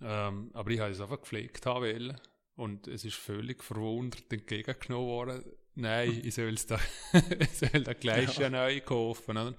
[0.00, 2.16] Ähm, aber ich habe es einfach gepflegt haben
[2.54, 5.44] und es ist völlig verwundert entgegengenommen worden.
[5.74, 6.80] Nein, ich soll es da,
[7.38, 8.48] ich soll da gleich ja.
[8.48, 9.36] neu kaufen.
[9.36, 9.54] Oder?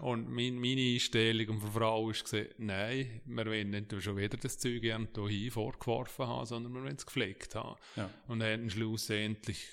[0.00, 4.58] Und mein, meine Einstellung von Frau ist gesehen, nein, wir wollen nicht schon wieder das
[4.58, 7.78] Zeug hier vorgeworfen haben, sondern wir wollen es gepflegt haben.
[7.96, 8.10] Ja.
[8.26, 9.68] Und dann haben schlussendlich,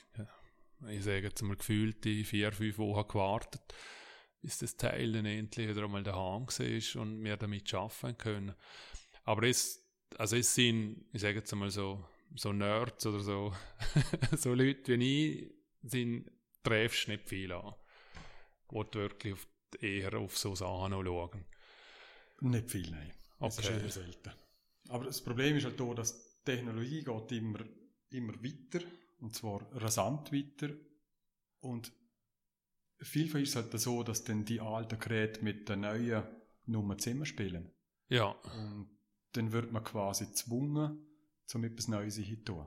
[0.89, 3.61] ich sage jetzt mal gefühlte vier, fünf Wochen gewartet,
[4.41, 8.55] bis das Teil dann endlich wieder einmal daheim war und wir damit arbeiten können.
[9.23, 9.81] Aber es,
[10.17, 12.03] also es sind, ich sage jetzt mal so,
[12.35, 13.53] so Nerds oder so,
[14.35, 15.51] so Leute wie ich,
[15.83, 16.29] sind,
[16.63, 17.73] treffst nicht viel an.
[18.69, 21.45] Wo du wirklich auf, eher auf so Sachen schauen.
[22.41, 23.11] Nicht viel, nein.
[23.39, 23.61] Das Okay.
[23.61, 24.31] ist eher selten.
[24.89, 27.59] Aber das Problem ist halt auch, dass die Technologie geht immer,
[28.09, 28.85] immer weiter.
[29.19, 30.69] Und zwar rasant weiter.
[31.59, 31.91] Und
[33.01, 36.23] vielfach ist es halt so, dass dann die alten Geräte mit den neuen
[36.65, 37.71] Nummer zusammenspielen.
[38.09, 38.89] Ja, Und
[39.33, 41.05] dann wird man quasi gezwungen,
[41.53, 42.65] um etwas Neues zu tun.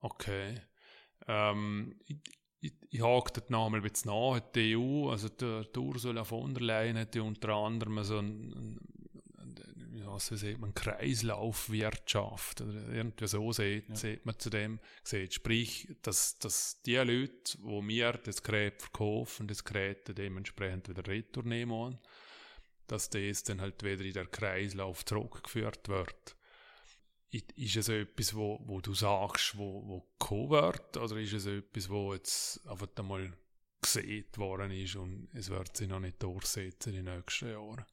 [0.00, 0.60] okay.
[1.26, 2.20] Ähm, ich,
[2.60, 4.40] ich, ich hake dort noch mal ein bisschen nach.
[4.54, 8.52] Die EU, also der, die Ursula von der Leyen hat ja unter anderem so ein,
[8.52, 8.78] ein,
[10.04, 13.94] das, sagt man, Kreislaufwirtschaft oder irgendwie so sieht, Ja.
[13.96, 15.30] sieht man zu dem gesehen.
[15.30, 21.74] Sprich, dass, dass die Leute, wo mir das Gerät verkaufen, das Gerät dementsprechend wieder retournehmen
[21.74, 21.98] wollen,
[22.86, 26.36] dass das dann halt wieder in der Kreislauf zurückgeführt wird.
[27.30, 31.90] Ist es etwas, wo, wo du sagst, wo, wo gekommen wird, oder ist es etwas,
[31.90, 33.32] wo jetzt einfach einmal
[33.82, 37.84] gesehen worden ist und es wird sich noch nicht durchsetzen in den nächsten Jahren?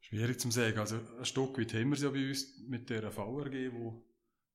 [0.00, 0.78] Schwierig zu sagen.
[0.78, 4.04] Also ein Stück weit haben wir es ja bei uns mit der VRG, wo,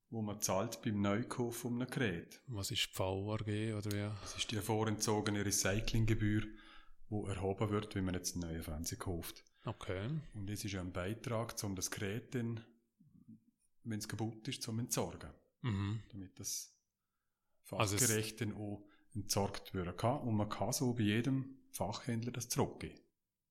[0.10, 2.41] wo man zahlt beim Neukauf von einem Gerät.
[2.47, 4.22] Was ist die VRG oder wie?
[4.22, 6.43] Das ist die vorentzogene Recyclinggebühr,
[7.10, 9.43] die erhoben wird, wenn man jetzt einen neuen Fernseher kauft.
[9.66, 10.07] Okay.
[10.34, 12.64] Und es ist ja ein Beitrag, um das Gerät dann,
[13.84, 15.32] wenn es kaputt ist, zum Entsorgen.
[15.62, 16.02] Mhm.
[16.10, 16.74] Damit das
[17.72, 20.20] Also fachgerecht dann auch entsorgt werden kann.
[20.22, 23.00] Und man kann so bei jedem Fachhändler das zurückgeben.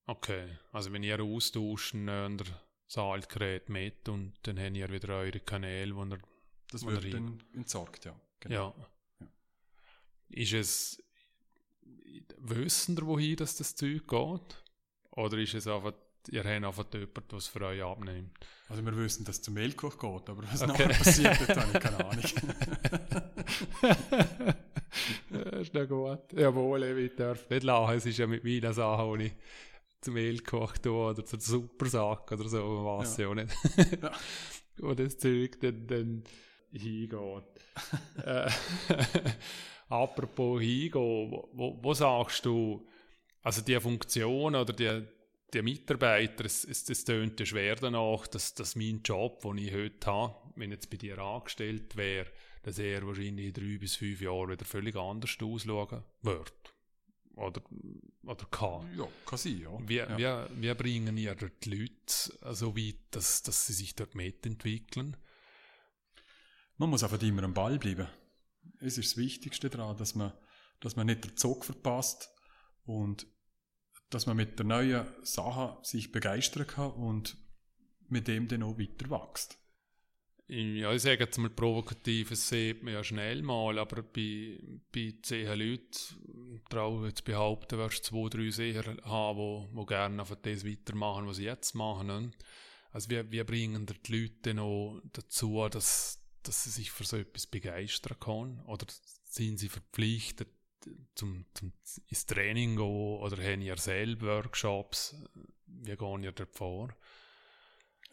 [0.05, 0.57] Okay.
[0.71, 2.47] Also wenn ihr austauschen, äh, der
[2.87, 6.19] Saalgerät mit und dann habt ihr wieder eure Kanäle, wo ihr
[6.71, 7.25] Das Oder wird rein.
[7.25, 8.19] dann entsorgt, ja.
[8.39, 8.75] Genau.
[8.79, 8.89] Ja.
[9.19, 9.27] Ja.
[10.29, 11.03] Ist es,
[12.37, 14.63] wissen ihr, wohin das, das Zeug geht?
[15.11, 15.93] Oder ist es einfach,
[16.31, 18.31] ihr habt einfach jemanden, es für euch abnimmt?
[18.67, 20.71] Also wir wissen, dass es zum Mehlkoch geht, aber was Okay.
[20.71, 22.23] nachher passiert, das habe ich keine Ahnung.
[25.31, 26.33] Ja, ist ja gut.
[26.33, 27.95] Jawohl, ich darf nicht lachen.
[27.97, 29.33] Es ist ja mit meinen Sachen, die ich
[30.01, 33.27] zum Mehl gekocht habe oder zum Supersack oder so, weiß ja.
[33.27, 33.53] auch nicht.
[34.01, 34.11] Ja.
[34.77, 36.23] Wo das Zeug dann, dann
[36.71, 37.43] hingeht.
[38.25, 38.49] äh,
[39.89, 40.93] apropos hingehen,
[41.31, 42.87] wo, wo, wo sagst du,
[43.41, 45.03] also die Funktion oder die,
[45.53, 49.73] die Mitarbeiter, es, es, es tönt ja schwer danach, dass, dass mein Job, den ich
[49.73, 52.29] heute habe, wenn jetzt bei dir angestellt wäre,
[52.63, 56.73] dass er wahrscheinlich in drei bis fünf Jahren wieder völlig anders ausschauen wird.
[57.35, 57.61] Oder,
[58.23, 58.93] oder kann.
[58.97, 59.71] ja, kann sein, ja.
[59.87, 60.49] Wie, ja.
[60.49, 65.15] wie, wie bringen ihr dort die Leute so weit, dass, dass sie sich dort mitentwickeln?
[66.77, 68.07] Man muss einfach immer am Ball bleiben.
[68.81, 70.33] Es ist das Wichtigste daran, dass man,
[70.81, 72.29] dass man nicht den Zug verpasst
[72.85, 73.25] und
[74.09, 77.37] dass man mit der neuen Sache sich begeistern kann und
[78.07, 79.57] mit dem dann auch weiter wächst.
[80.51, 84.59] Ja, ich sage jetzt mal provokativ, es sieht man ja schnell mal, aber bei,
[84.91, 89.85] bei zehn Leuten traue ich jetzt behaupten, wirst du zwei, drei sicher haben, wo, wo
[89.85, 92.07] gerne einfach das weitermachen, was sie jetzt machen.
[92.07, 92.31] Ne?
[92.91, 97.45] Also wie, wie bringen die Leute noch dazu, dass, dass sie sich für so etwas
[97.45, 98.59] begeistern können?
[98.65, 98.87] Oder
[99.25, 100.49] sind sie verpflichtet,
[101.15, 101.71] zum, zum
[102.07, 102.85] ins Training gehen
[103.19, 105.15] oder haben ihr selber Workshops?
[105.67, 106.95] Wie gehen ihr dort vor?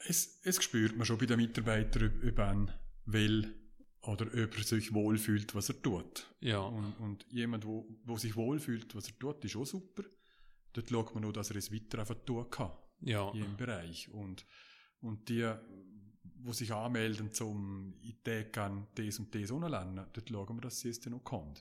[0.07, 2.71] Es, es spürt man schon bei den Mitarbeitern, ob- ein
[3.07, 3.55] will
[4.03, 6.29] oder ob er sich wohlfühlt, was er tut.
[6.41, 10.05] Ja, Und, und jemand, wo, wo sich wohlfühlt, was er tut, ist auch super.
[10.73, 12.71] Dort schaut man auch, dass er es weiter einfach tun kann.
[13.01, 14.09] ja, in jedem Bereich.
[14.11, 14.45] Und,
[15.01, 15.51] und die,
[16.23, 20.91] die sich anmelden, zum ich kann das und das lernen, dort schauen wir, dass sie
[20.91, 21.55] es dann auch können.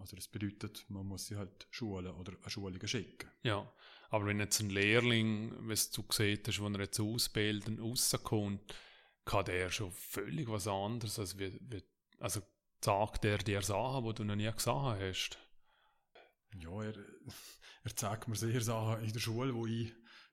[0.00, 3.30] Also das bedeutet, man muss sie halt schulen oder an Schulungen schicken.
[3.42, 3.70] Ja,
[4.10, 8.74] aber wenn jetzt ein Lehrling, was du gesehen hast, wenn er jetzt ausbilden, rauskommt,
[9.24, 11.82] kann der schon völlig was anderes, als wie, wie,
[12.18, 12.40] also
[12.82, 15.38] sagt er dir Sachen, die du noch nie gesehen hast.
[16.54, 16.94] Ja, er,
[17.84, 19.92] er zeigt mir sehr Sachen in der Schule, wo ich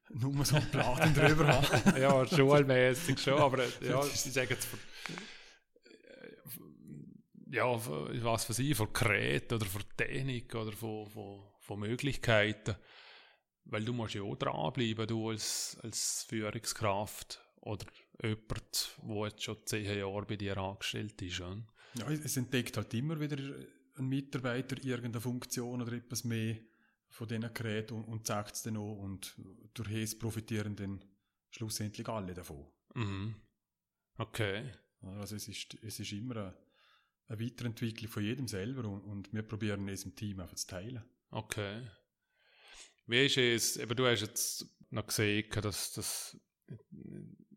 [0.09, 1.99] nur so einen Platten drüber habe.
[1.99, 4.77] ja, schulmäßig schon, aber ja, ich sage jetzt für,
[7.51, 12.75] ja, weiß für sie, von Gerät oder von Technik oder von, von, von Möglichkeiten.
[13.65, 17.85] Weil du musst ja auch dranbleiben, du als, als Führungskraft oder
[18.21, 21.39] jemand, der jetzt schon zehn Jahre bei dir angestellt ist.
[21.39, 21.57] Ja?
[21.95, 23.37] Ja, es entdeckt halt immer wieder
[23.97, 26.57] ein Mitarbeiter irgendeine Funktion oder etwas mehr
[27.09, 29.35] von diesen Geräten und, und zeigt es dann auch und
[29.73, 31.03] durch es profitieren dann
[31.49, 32.67] schlussendlich alle davon.
[32.93, 33.35] Mhm.
[34.17, 34.71] Okay.
[35.01, 36.57] Also es ist, es ist immer eine,
[37.27, 41.03] eine Weiterentwicklung von jedem selber und, und wir probieren es im Team einfach zu teilen.
[41.31, 41.87] Okay.
[43.07, 46.37] Wie ist es, eben du hast jetzt noch gesehen, dass das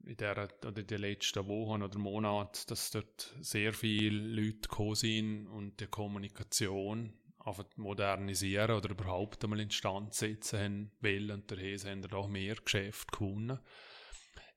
[0.05, 5.47] in der, oder den letzten Wochen oder Monaten, dass dort sehr viele Leute gekommen sind
[5.47, 12.03] und die Kommunikation einfach modernisieren oder überhaupt einmal instand setzen haben wollen und daher haben
[12.03, 13.59] wir auch mehr Geschäfte gewonnen.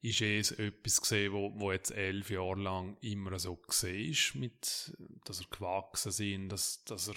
[0.01, 4.97] Ist es etwas gesehen, wo, wo jetzt elf Jahre lang immer so gesehen ist, mit,
[5.25, 7.15] dass er gewachsen sind, dass, dass er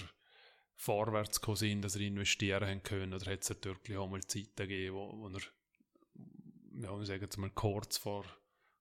[0.74, 4.54] vorwärts gekommen sind, dass er investieren haben können, oder hat es wirklich auch mal Zeiten
[4.56, 5.40] gegeben, wo, wo er
[6.82, 8.24] ja, wir sagen jetzt mal kurz vor,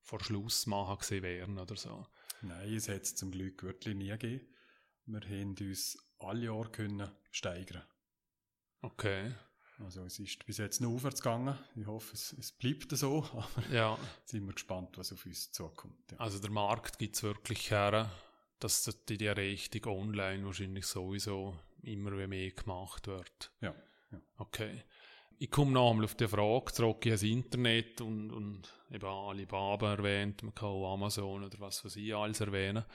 [0.02, 2.08] vor Schluss machen gesehen wären oder so.
[2.42, 4.48] Nein, es hat es zum Glück wirklich nie gegeben.
[5.06, 7.84] Wir haben uns alle Jahre können steigern.
[8.82, 9.34] Okay.
[9.80, 11.58] Also es ist bis jetzt noch aufwärts gegangen.
[11.76, 13.24] Ich hoffe, es, es bleibt so.
[13.34, 13.98] Aber ja.
[14.26, 16.12] sind wir gespannt, was auf uns zukommt.
[16.12, 16.20] Ja.
[16.20, 18.12] Also der Markt gibt es wirklich her,
[18.60, 23.52] dass die, die Richtung online wahrscheinlich sowieso immer mehr gemacht wird.
[23.62, 23.76] Ja.
[24.12, 24.22] ja.
[24.38, 24.84] Okay.
[25.40, 29.92] Ich komme noch einmal auf die Frage zurück, ich das Internet und, und eben Alibaba
[29.92, 32.86] erwähnt, man kann auch Amazon oder was weiß ich alles erwähnen.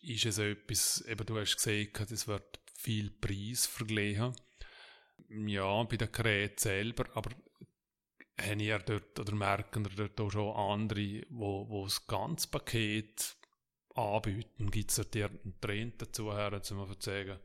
[0.00, 4.34] Ist es etwas, eben du hast gesagt, es wird viel Preis verglichen.
[5.28, 7.30] Ja, bei den Geräten selber, aber
[8.38, 13.36] haben ihr dort, oder merken ihr dort auch schon andere, wo, wo das ganze Paket
[13.94, 14.70] anbieten?
[14.70, 17.38] Gibt es dort einen Trend dazu her, zu sagen,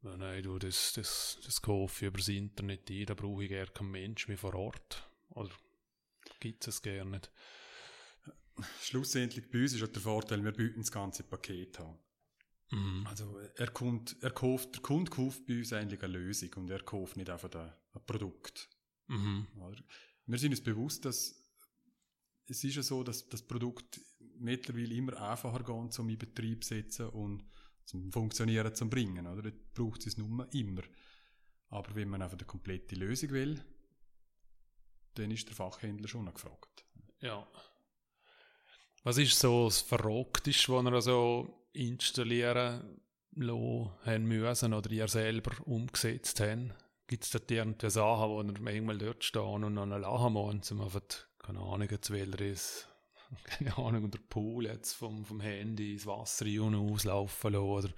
[0.00, 3.66] Nein, du, das, das, das kaufe ich über das Internet ein, da brauche ich gerne
[3.66, 5.10] keinen Mensch mehr vor Ort.
[5.30, 5.50] Oder
[6.38, 7.32] gibt es gerne nicht?
[8.82, 11.98] Schlussendlich bei uns ist der Vorteil, wir bieten das ganze Paket an.
[12.70, 13.06] Mhm.
[13.06, 16.82] Also er, kommt, er kauft, der Kunde kauft bei uns eigentlich eine Lösung und er
[16.82, 18.68] kauft nicht einfach ein, ein Produkt.
[19.06, 19.46] Mhm.
[20.26, 21.34] Wir sind uns bewusst, dass
[22.50, 24.00] es ist ja so, dass das Produkt
[24.38, 27.44] mittlerweile immer einfacher geht, zum in Betrieb zu setzen und
[27.84, 29.26] zum Funktionieren zu bringen.
[29.26, 29.42] Oder?
[29.42, 30.82] Dort braucht es nur immer.
[31.70, 33.62] Aber wenn man einfach eine komplette Lösung will,
[35.14, 36.84] dann ist der Fachhändler schon gefragt.
[37.20, 37.46] Ja.
[39.04, 43.00] Was ist so das Verrückteste, was ihr so installieren
[43.34, 46.72] lassen haben müssen oder ihr selber umgesetzt haben?
[47.06, 50.82] Gibt es da irgendwelche Sachen, wo ihr manchmal dort stehen und dann lachen müsst, um
[50.82, 51.02] einfach,
[51.38, 52.88] keine Ahnung, zu wählen ist?
[53.44, 57.94] keine Ahnung, unter Pool jetzt vom, vom Handy ins Wasser rein auslaufen lassen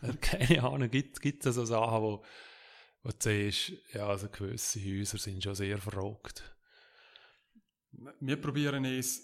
[0.02, 2.24] oder, keine Ahnung, gibt, es so Sachen, wo,
[3.02, 6.42] wo du siehst, ja, also gewisse Häuser sind schon sehr verrückt.
[8.20, 9.22] Wir probieren es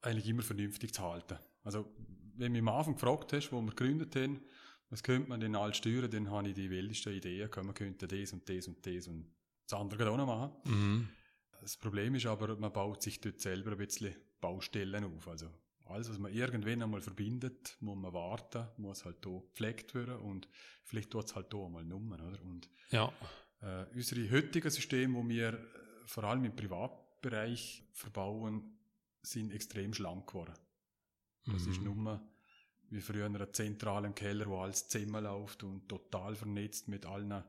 [0.00, 1.38] eigentlich immer vernünftig zu halten.
[1.62, 1.94] Also,
[2.36, 4.40] wenn du mich am Anfang gefragt hast, wo wir gegründet haben,
[4.90, 8.32] was könnte man denn alles steuern, dann habe ich die wildesten Ideen, man könnte das
[8.32, 9.32] und das und das und
[9.66, 10.52] das andere auch noch machen.
[10.64, 11.08] Mhm.
[11.60, 15.28] Das Problem ist aber, man baut sich dort selber ein bisschen Baustellen auf.
[15.28, 15.48] Also
[15.86, 20.48] alles, was man irgendwann einmal verbindet, muss man warten, muss halt hier gepflegt werden und
[20.84, 22.42] vielleicht tut es halt hier einmal nummer, oder?
[22.42, 23.12] Und ja.
[23.60, 25.58] äh, unsere heutigen Systeme, die wir äh,
[26.06, 28.78] vor allem im Privatbereich verbauen,
[29.22, 30.54] sind extrem schlank geworden.
[31.46, 31.70] Das mhm.
[31.70, 32.22] ist nur
[32.90, 37.42] wie früher in einem zentralen Keller, wo alles zusammenläuft und total vernetzt mit allen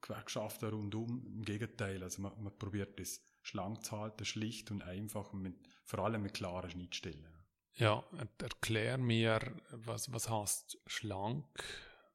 [0.00, 1.24] Gewerkschaften rundum.
[1.26, 5.56] Im Gegenteil, also man, man probiert das schlank zu halten, schlicht und einfach und mit,
[5.84, 7.26] vor allem mit klaren Schnittstellen.
[7.74, 8.02] Ja,
[8.38, 9.40] erklär mir,
[9.70, 11.46] was, was heißt schlank?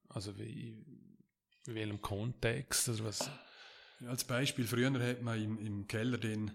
[0.09, 0.83] Also wie,
[1.67, 2.89] in welchem Kontext?
[2.89, 3.29] Also was?
[4.05, 6.51] Als Beispiel, früher hat man im, im Keller den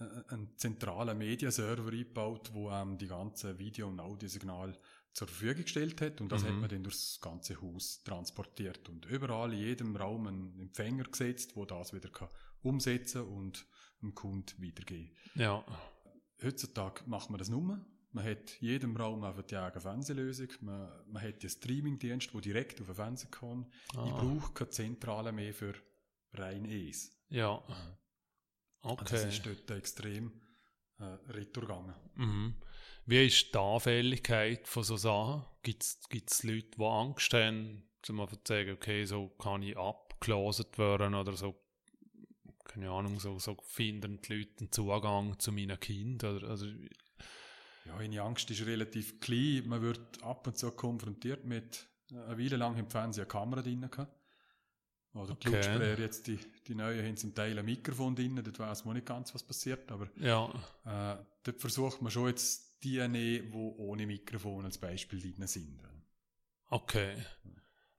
[0.00, 4.76] äh, einen zentralen Mediaserver eingebaut, wo ähm, die ganzen Video- und Audiosignale
[5.12, 6.48] zur Verfügung gestellt hat und das mhm.
[6.48, 11.56] hat man dann durchs ganze Haus transportiert und überall in jedem Raum einen Empfänger gesetzt,
[11.56, 12.28] wo das wieder kann
[12.62, 13.66] umsetzen und
[14.02, 15.14] dem Kunden weitergeben.
[15.34, 15.64] Ja.
[16.42, 17.84] Heutzutage macht man das nur.
[18.12, 20.48] Man hat in jedem Raum einfach die eigene Fernsehlösung.
[20.60, 23.66] Man, man hat den Streamingdienst, der direkt auf den Fernseher kann.
[23.94, 24.04] Ah.
[24.06, 25.74] Ich brauche keine Zentrale mehr für
[26.32, 27.12] rein Es.
[27.28, 27.62] Ja.
[28.82, 29.00] Okay.
[29.00, 30.32] Also das ist dort extrem
[30.98, 31.94] äh, retour gegangen.
[32.14, 32.54] Mhm.
[33.06, 35.44] Wie ist die Anfälligkeit von so Sachen?
[35.62, 41.14] Gibt es Leute, die Angst haben, zum zu sagen, okay, so kann ich abgelassen werden
[41.14, 41.60] oder so
[42.70, 46.44] keine Ahnung, so, so finden die Leute einen Zugang zu meinen Kindern?
[46.44, 49.64] Also, ja, meine Angst ist relativ klein.
[49.66, 53.88] Man wird ab und zu konfrontiert mit eine Weile lang im Fernsehen eine Kamera drin
[53.90, 54.19] gehabt.
[55.14, 55.56] Oder die okay.
[55.56, 59.06] Lautsprecher jetzt, die, die neuen haben zum Teil ein Mikrofon drin, dort weiss man nicht
[59.06, 60.46] ganz, was passiert, aber ja.
[60.84, 65.80] äh, dort versucht man schon jetzt die nehmen, die ohne Mikrofon als Beispiel drin sind.
[66.68, 67.16] Okay.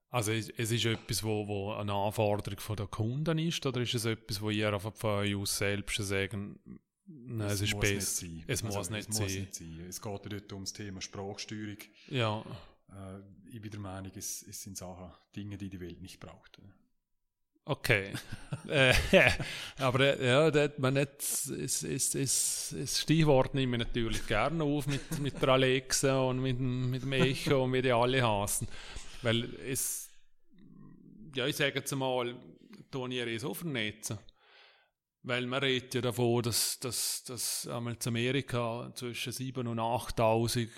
[0.10, 3.94] Also es, es ist etwas, wo, wo eine Anforderung von der Kunden ist, oder ist
[3.94, 6.60] es etwas, wo ihr von euch selbst sagen,
[7.06, 8.28] nein, es, es ist besser?
[8.48, 9.24] Es, muss, also, nicht, es sein.
[9.24, 9.86] muss nicht sein.
[9.88, 11.78] Es geht dort um das Thema Sprachsteuerung.
[12.10, 12.42] Ja.
[12.90, 16.62] Äh, ich bin der Meinung, es, es sind Sachen, Dinge, die die Welt nicht braucht.
[17.66, 18.14] Okay.
[18.68, 18.94] äh,
[19.78, 24.64] aber äh, ja, das, man nicht, es, es, es, das Stichwort nehme ich natürlich gerne
[24.64, 28.68] auf mit, mit der Alexa und mit, mit dem Echo und wie die alle heißen.
[29.22, 30.10] Weil es,
[31.36, 32.36] ja, ich sage jetzt mal,
[32.90, 34.18] Toni so vernetzen.
[35.24, 40.70] Weil man redet ja davon, dass, dass, dass einmal zu Amerika zwischen 7.000 und 8.000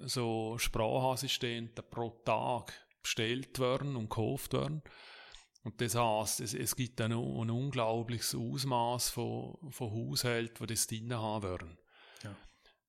[0.00, 4.82] so Sprachassistenten pro Tag bestellt werden und gekauft werden.
[5.66, 10.86] Und das heißt, es, es gibt ein, ein unglaubliches Ausmaß von, von Haushalten, die das
[10.86, 11.76] drin haben werden.
[12.22, 12.36] Ja.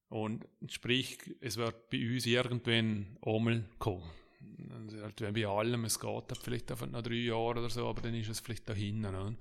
[0.09, 4.07] Und sprich, es wird bei uns irgendwann einmal kommen.
[4.69, 8.03] Also halt, wenn bei allem, es geht vielleicht einfach noch drei Jahre oder so, aber
[8.03, 9.11] dann ist es vielleicht da hinten.
[9.11, 9.38] Ne?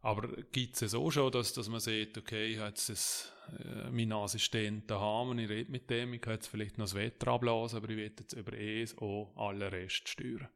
[0.00, 3.90] Aber gibt es auch schon, dass, dass man sieht, okay, ich habe jetzt das, äh,
[3.90, 7.76] meinen Assistent daheim ich rede mit dem, ich kann jetzt vielleicht noch das Wetter ablassen,
[7.76, 10.48] aber ich will jetzt über es auch alle Rest steuern.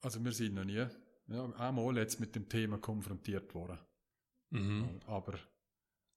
[0.00, 0.86] Also wir sind noch nie
[1.28, 3.78] ja, einmal jetzt mit dem Thema konfrontiert worden.
[4.50, 5.00] Mhm.
[5.06, 5.38] Aber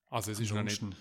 [0.10, 0.96] also es ist noch nicht nein.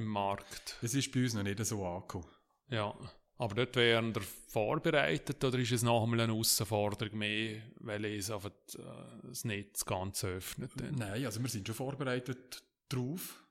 [0.00, 0.78] im Markt.
[0.82, 2.28] Es ist bei uns noch nicht so angekommen.
[2.68, 2.96] Ja.
[3.38, 8.30] Aber dort wären wir vorbereitet oder ist es noch einmal eine Herausforderung mehr, weil es
[8.30, 10.72] einfach äh, das Netz ganz öffnet?
[10.76, 10.94] Dann?
[10.94, 13.44] Nein, also wir sind schon vorbereitet drauf.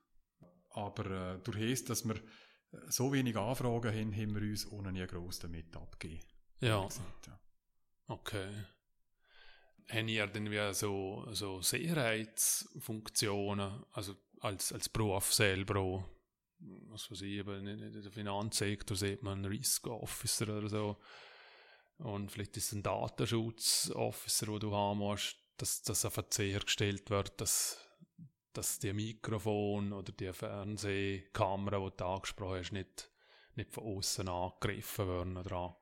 [0.70, 2.20] Aber äh, durch das, dass wir
[2.88, 6.24] so wenig Anfragen haben, haben wir uns ohne nie gross damit abgegeben.
[6.60, 6.88] Ja.
[7.26, 7.40] ja.
[8.08, 8.48] Okay.
[9.88, 16.02] Haben ihr denn wie so, so Sicherheitsfunktionen, also als, als Beruf selber auch?
[16.58, 20.96] was weiß ich, eben in der Finanzsektor sieht man einen Risk Officer oder so.
[21.98, 27.40] Und vielleicht ist es ein Datenschutz-Officer, den du haben musst, dass das einfach sichergestellt wird,
[27.40, 27.78] dass,
[28.52, 33.10] dass die Mikrofon oder die Fernsehkamera, die du angesprochen hast, nicht,
[33.54, 35.76] nicht von außen angegriffen werden oder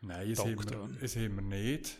[0.00, 1.98] Nein, es haben, wir, es haben wir nicht.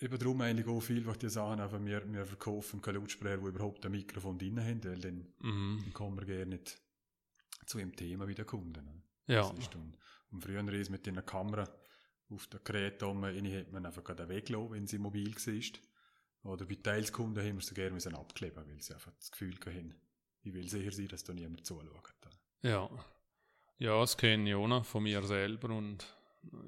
[0.00, 3.46] Eben darum eigentlich auch viel, was die sagen, einfach wir, wir verkaufen keine Lautsprecher, die
[3.46, 5.80] überhaupt ein Mikrofon drin haben, weil dann, mhm.
[5.82, 6.80] dann kommen wir gerne nicht
[7.66, 8.82] zu dem Thema wie der Kunde.
[8.82, 9.02] Ne?
[9.26, 9.42] Ja.
[9.42, 9.76] und,
[10.30, 11.68] und früher ist mit einer Kamera
[12.30, 16.52] auf der Gerät hat man einfach gerade weggelassen, wenn sie mobil war.
[16.52, 19.94] Oder bei Teilskunden haben wir sie gerne müssen abkleben, weil sie einfach das Gefühl haben,
[20.42, 22.14] ich will sicher sein, dass da niemand zuschaut.
[22.62, 22.88] Ja.
[23.78, 26.17] Ja, das kenne ich auch noch von mir selber und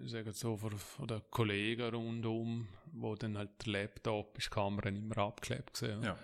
[0.03, 4.55] ich sage so von, von den Kollegen rundum, wo dann halt der Laptop ist, die
[4.55, 6.03] Kamera immer abgeklebt gesehen.
[6.03, 6.18] Ja.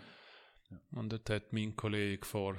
[0.71, 0.81] ja.
[0.93, 2.57] Und dort hat mein Kollege vor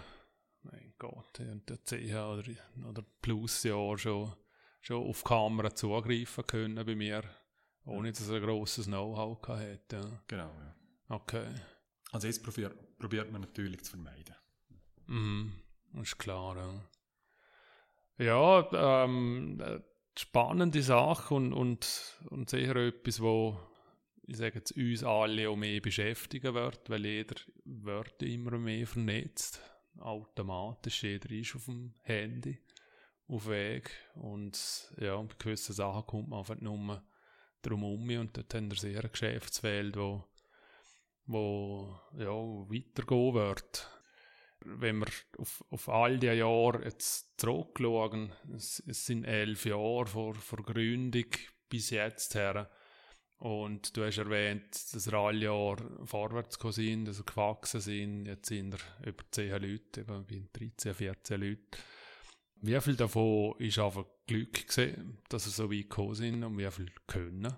[0.64, 2.44] mein Gott, der CH oder,
[2.90, 4.34] oder Plusjahr schon,
[4.82, 7.24] schon auf Kamera zugreifen können bei mir,
[7.86, 9.98] ohne dass er ein grosses Know-how hatte.
[9.98, 10.24] Ja.
[10.28, 10.76] Genau, ja.
[11.10, 11.48] Okay.
[12.12, 14.36] Also das probiert, probiert man natürlich zu vermeiden.
[15.08, 15.54] Mhm,
[16.02, 16.90] ist klar, ja.
[18.20, 19.62] Ja, ähm,
[20.20, 23.59] spannende Sache und, und, und sicher etwas, wo
[24.28, 29.61] ich sage jetzt, uns alle auch mehr beschäftigen wird, weil jeder wird immer mehr vernetzt
[29.99, 32.59] automatisch, jeder ist auf dem Handy
[33.28, 37.03] auf Weg und ja, bei gewissen Sachen kommt man einfach nur
[37.61, 40.24] drum um und dort haben wir sehr ein Geschäftsfeld, wo,
[41.26, 43.88] wo ja, weitergehen wird.
[44.70, 45.07] Wenn wir
[45.38, 51.26] auf, auf all die Jahre jetzt zurückschauen, es, es sind elf Jahre vor, vor Gründung
[51.70, 52.70] bis jetzt her,
[53.39, 58.26] und du hast erwähnt, dass wir alle Jahre vorwärts gekommen sind, dass wir gewachsen sind.
[58.26, 61.68] Jetzt sind wir über 10 Leute, eben bei 13, 14 Leuten.
[62.61, 66.72] Wie viel davon ist einfach Glück gewesen, dass wir so weit gekommen sind und wie
[66.72, 67.43] viel können?
[67.43, 67.55] Das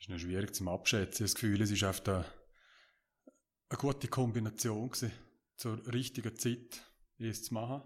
[0.00, 1.24] ist noch schwierig zum Abschätzen.
[1.24, 2.24] Das Gefühl, es ist einfach eine,
[3.72, 5.12] eine gute Kombination gewesen,
[5.56, 6.82] zur richtigen Zeit
[7.18, 7.82] es zu machen.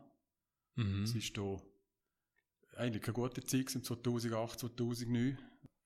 [0.75, 1.05] Mhm.
[1.05, 1.63] Es ist da
[2.77, 5.39] eigentlich eine gute Zeit im 2008, 2009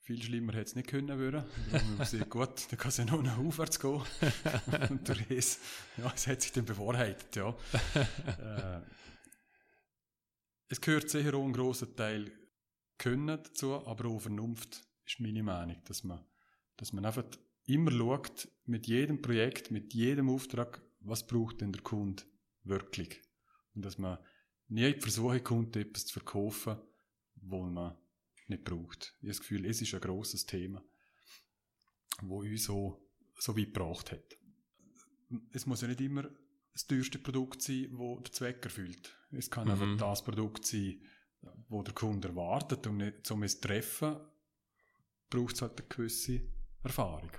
[0.02, 1.44] viel schlimmer hätte es nicht können würden.
[1.70, 4.02] Darum haben gut, dann kann es ja nur noch aufwärts gehen.
[4.90, 5.60] und der Ries,
[5.98, 7.50] ja, es hat sich dann bewahrheitet, ja.
[8.40, 8.80] äh,
[10.68, 12.32] es gehört sicher auch ein grosser Teil
[12.98, 16.24] Können dazu, aber auch Vernunft ist meine Meinung, dass man,
[16.76, 17.24] dass man einfach
[17.66, 22.22] immer schaut, mit jedem Projekt, mit jedem Auftrag, was braucht denn der Kunde
[22.64, 23.20] wirklich?
[23.74, 24.18] Und dass man
[24.68, 26.78] nie versuchen kommt, etwas zu verkaufen,
[27.36, 27.96] wo man
[28.48, 29.14] nicht braucht.
[29.18, 30.82] Ich habe das Gefühl, es ist ein grosses Thema,
[32.22, 33.08] wo uns so,
[33.38, 34.36] so weit gebracht hat.
[35.52, 36.28] Es muss ja nicht immer
[36.72, 39.16] das teuerste Produkt sein, das der Zweck erfüllt.
[39.30, 39.70] Es kann mhm.
[39.70, 41.00] einfach das Produkt sein,
[41.68, 44.16] wo der Kunde erwartet, nicht, um es zu treffen,
[45.30, 46.42] braucht es halt eine gewisse
[46.82, 47.30] Erfahrung.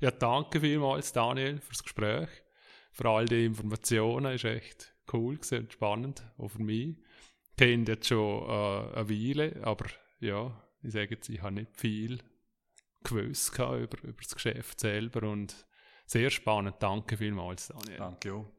[0.00, 2.28] Ja, danke vielmals, Daniel, fürs Gespräch.
[2.92, 4.34] Für all die Informationen.
[4.34, 6.96] Ist echt cool und spannend, auch für mich.
[7.50, 9.86] Ich kenne jetzt schon äh, eine Weile, aber
[10.20, 12.18] ja, ich sage jetzt, ich habe nicht viel
[13.02, 15.66] gewusst über, über das Geschäft selber und
[16.06, 16.76] sehr spannend.
[16.80, 17.98] Danke vielmals, Daniel.
[17.98, 18.50] Danke auch.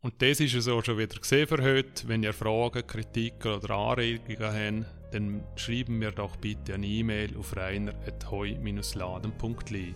[0.00, 2.08] Und das ist es auch schon wieder gesehen für heute.
[2.08, 7.56] Wenn ihr Fragen, Kritiken oder Anregungen habt, dann schreiben mir doch bitte eine E-Mail auf
[7.56, 9.94] reiner.heu-laden.li.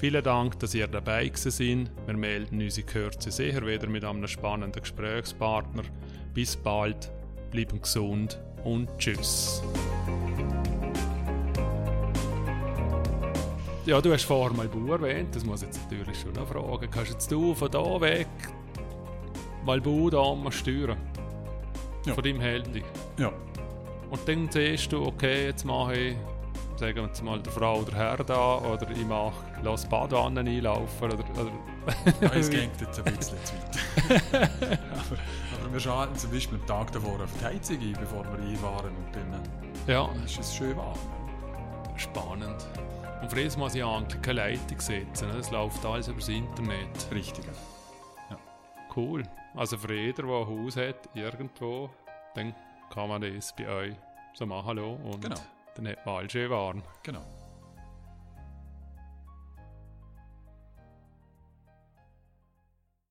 [0.00, 4.26] Vielen Dank, dass ihr dabei gewesen Wir melden uns in Kürze sicher wieder mit einem
[4.26, 5.82] spannenden Gesprächspartner.
[6.32, 7.12] Bis bald,
[7.50, 9.62] bleiben gesund und tschüss.
[13.84, 16.90] Ja, du hast vorher mal Bauer erwähnt, das muss ich jetzt natürlich schon noch fragen.
[16.90, 18.26] Kannst jetzt du von da weg
[19.66, 20.96] mal Bau da mal steuern?
[22.06, 22.14] Ja.
[22.14, 22.82] Von deinem Handy?
[23.18, 23.30] Ja.
[24.08, 26.16] Und dann siehst du, okay, jetzt mache ich
[26.80, 31.24] sagen wir mal der Frau oder Herr da oder ich mache, lasse Badwannen einlaufen oder...
[31.38, 31.52] oder
[32.22, 34.30] ja, es geht jetzt ein bisschen zu weit.
[34.32, 38.48] aber, aber, wir schalten zum Beispiel am Tag davor auf die Heizung ein, bevor wir
[38.48, 39.42] einfahren und dann
[39.86, 40.08] ja.
[40.24, 40.98] ist es schön warm.
[41.96, 42.66] Spannend.
[43.20, 47.12] Und für das muss ich eigentlich keine Leitung setzen, es läuft alles über das Internet.
[47.12, 47.44] Richtig.
[48.30, 48.38] Ja.
[48.96, 49.22] Cool.
[49.54, 51.90] Also für jeder, der ein Haus hat, irgendwo,
[52.34, 52.54] dann
[52.88, 53.94] kann man das bei euch
[54.32, 54.96] so machen lassen.
[55.04, 55.36] Und genau
[55.84, 56.82] dann hat man alles schön warm.
[57.02, 57.39] Genau.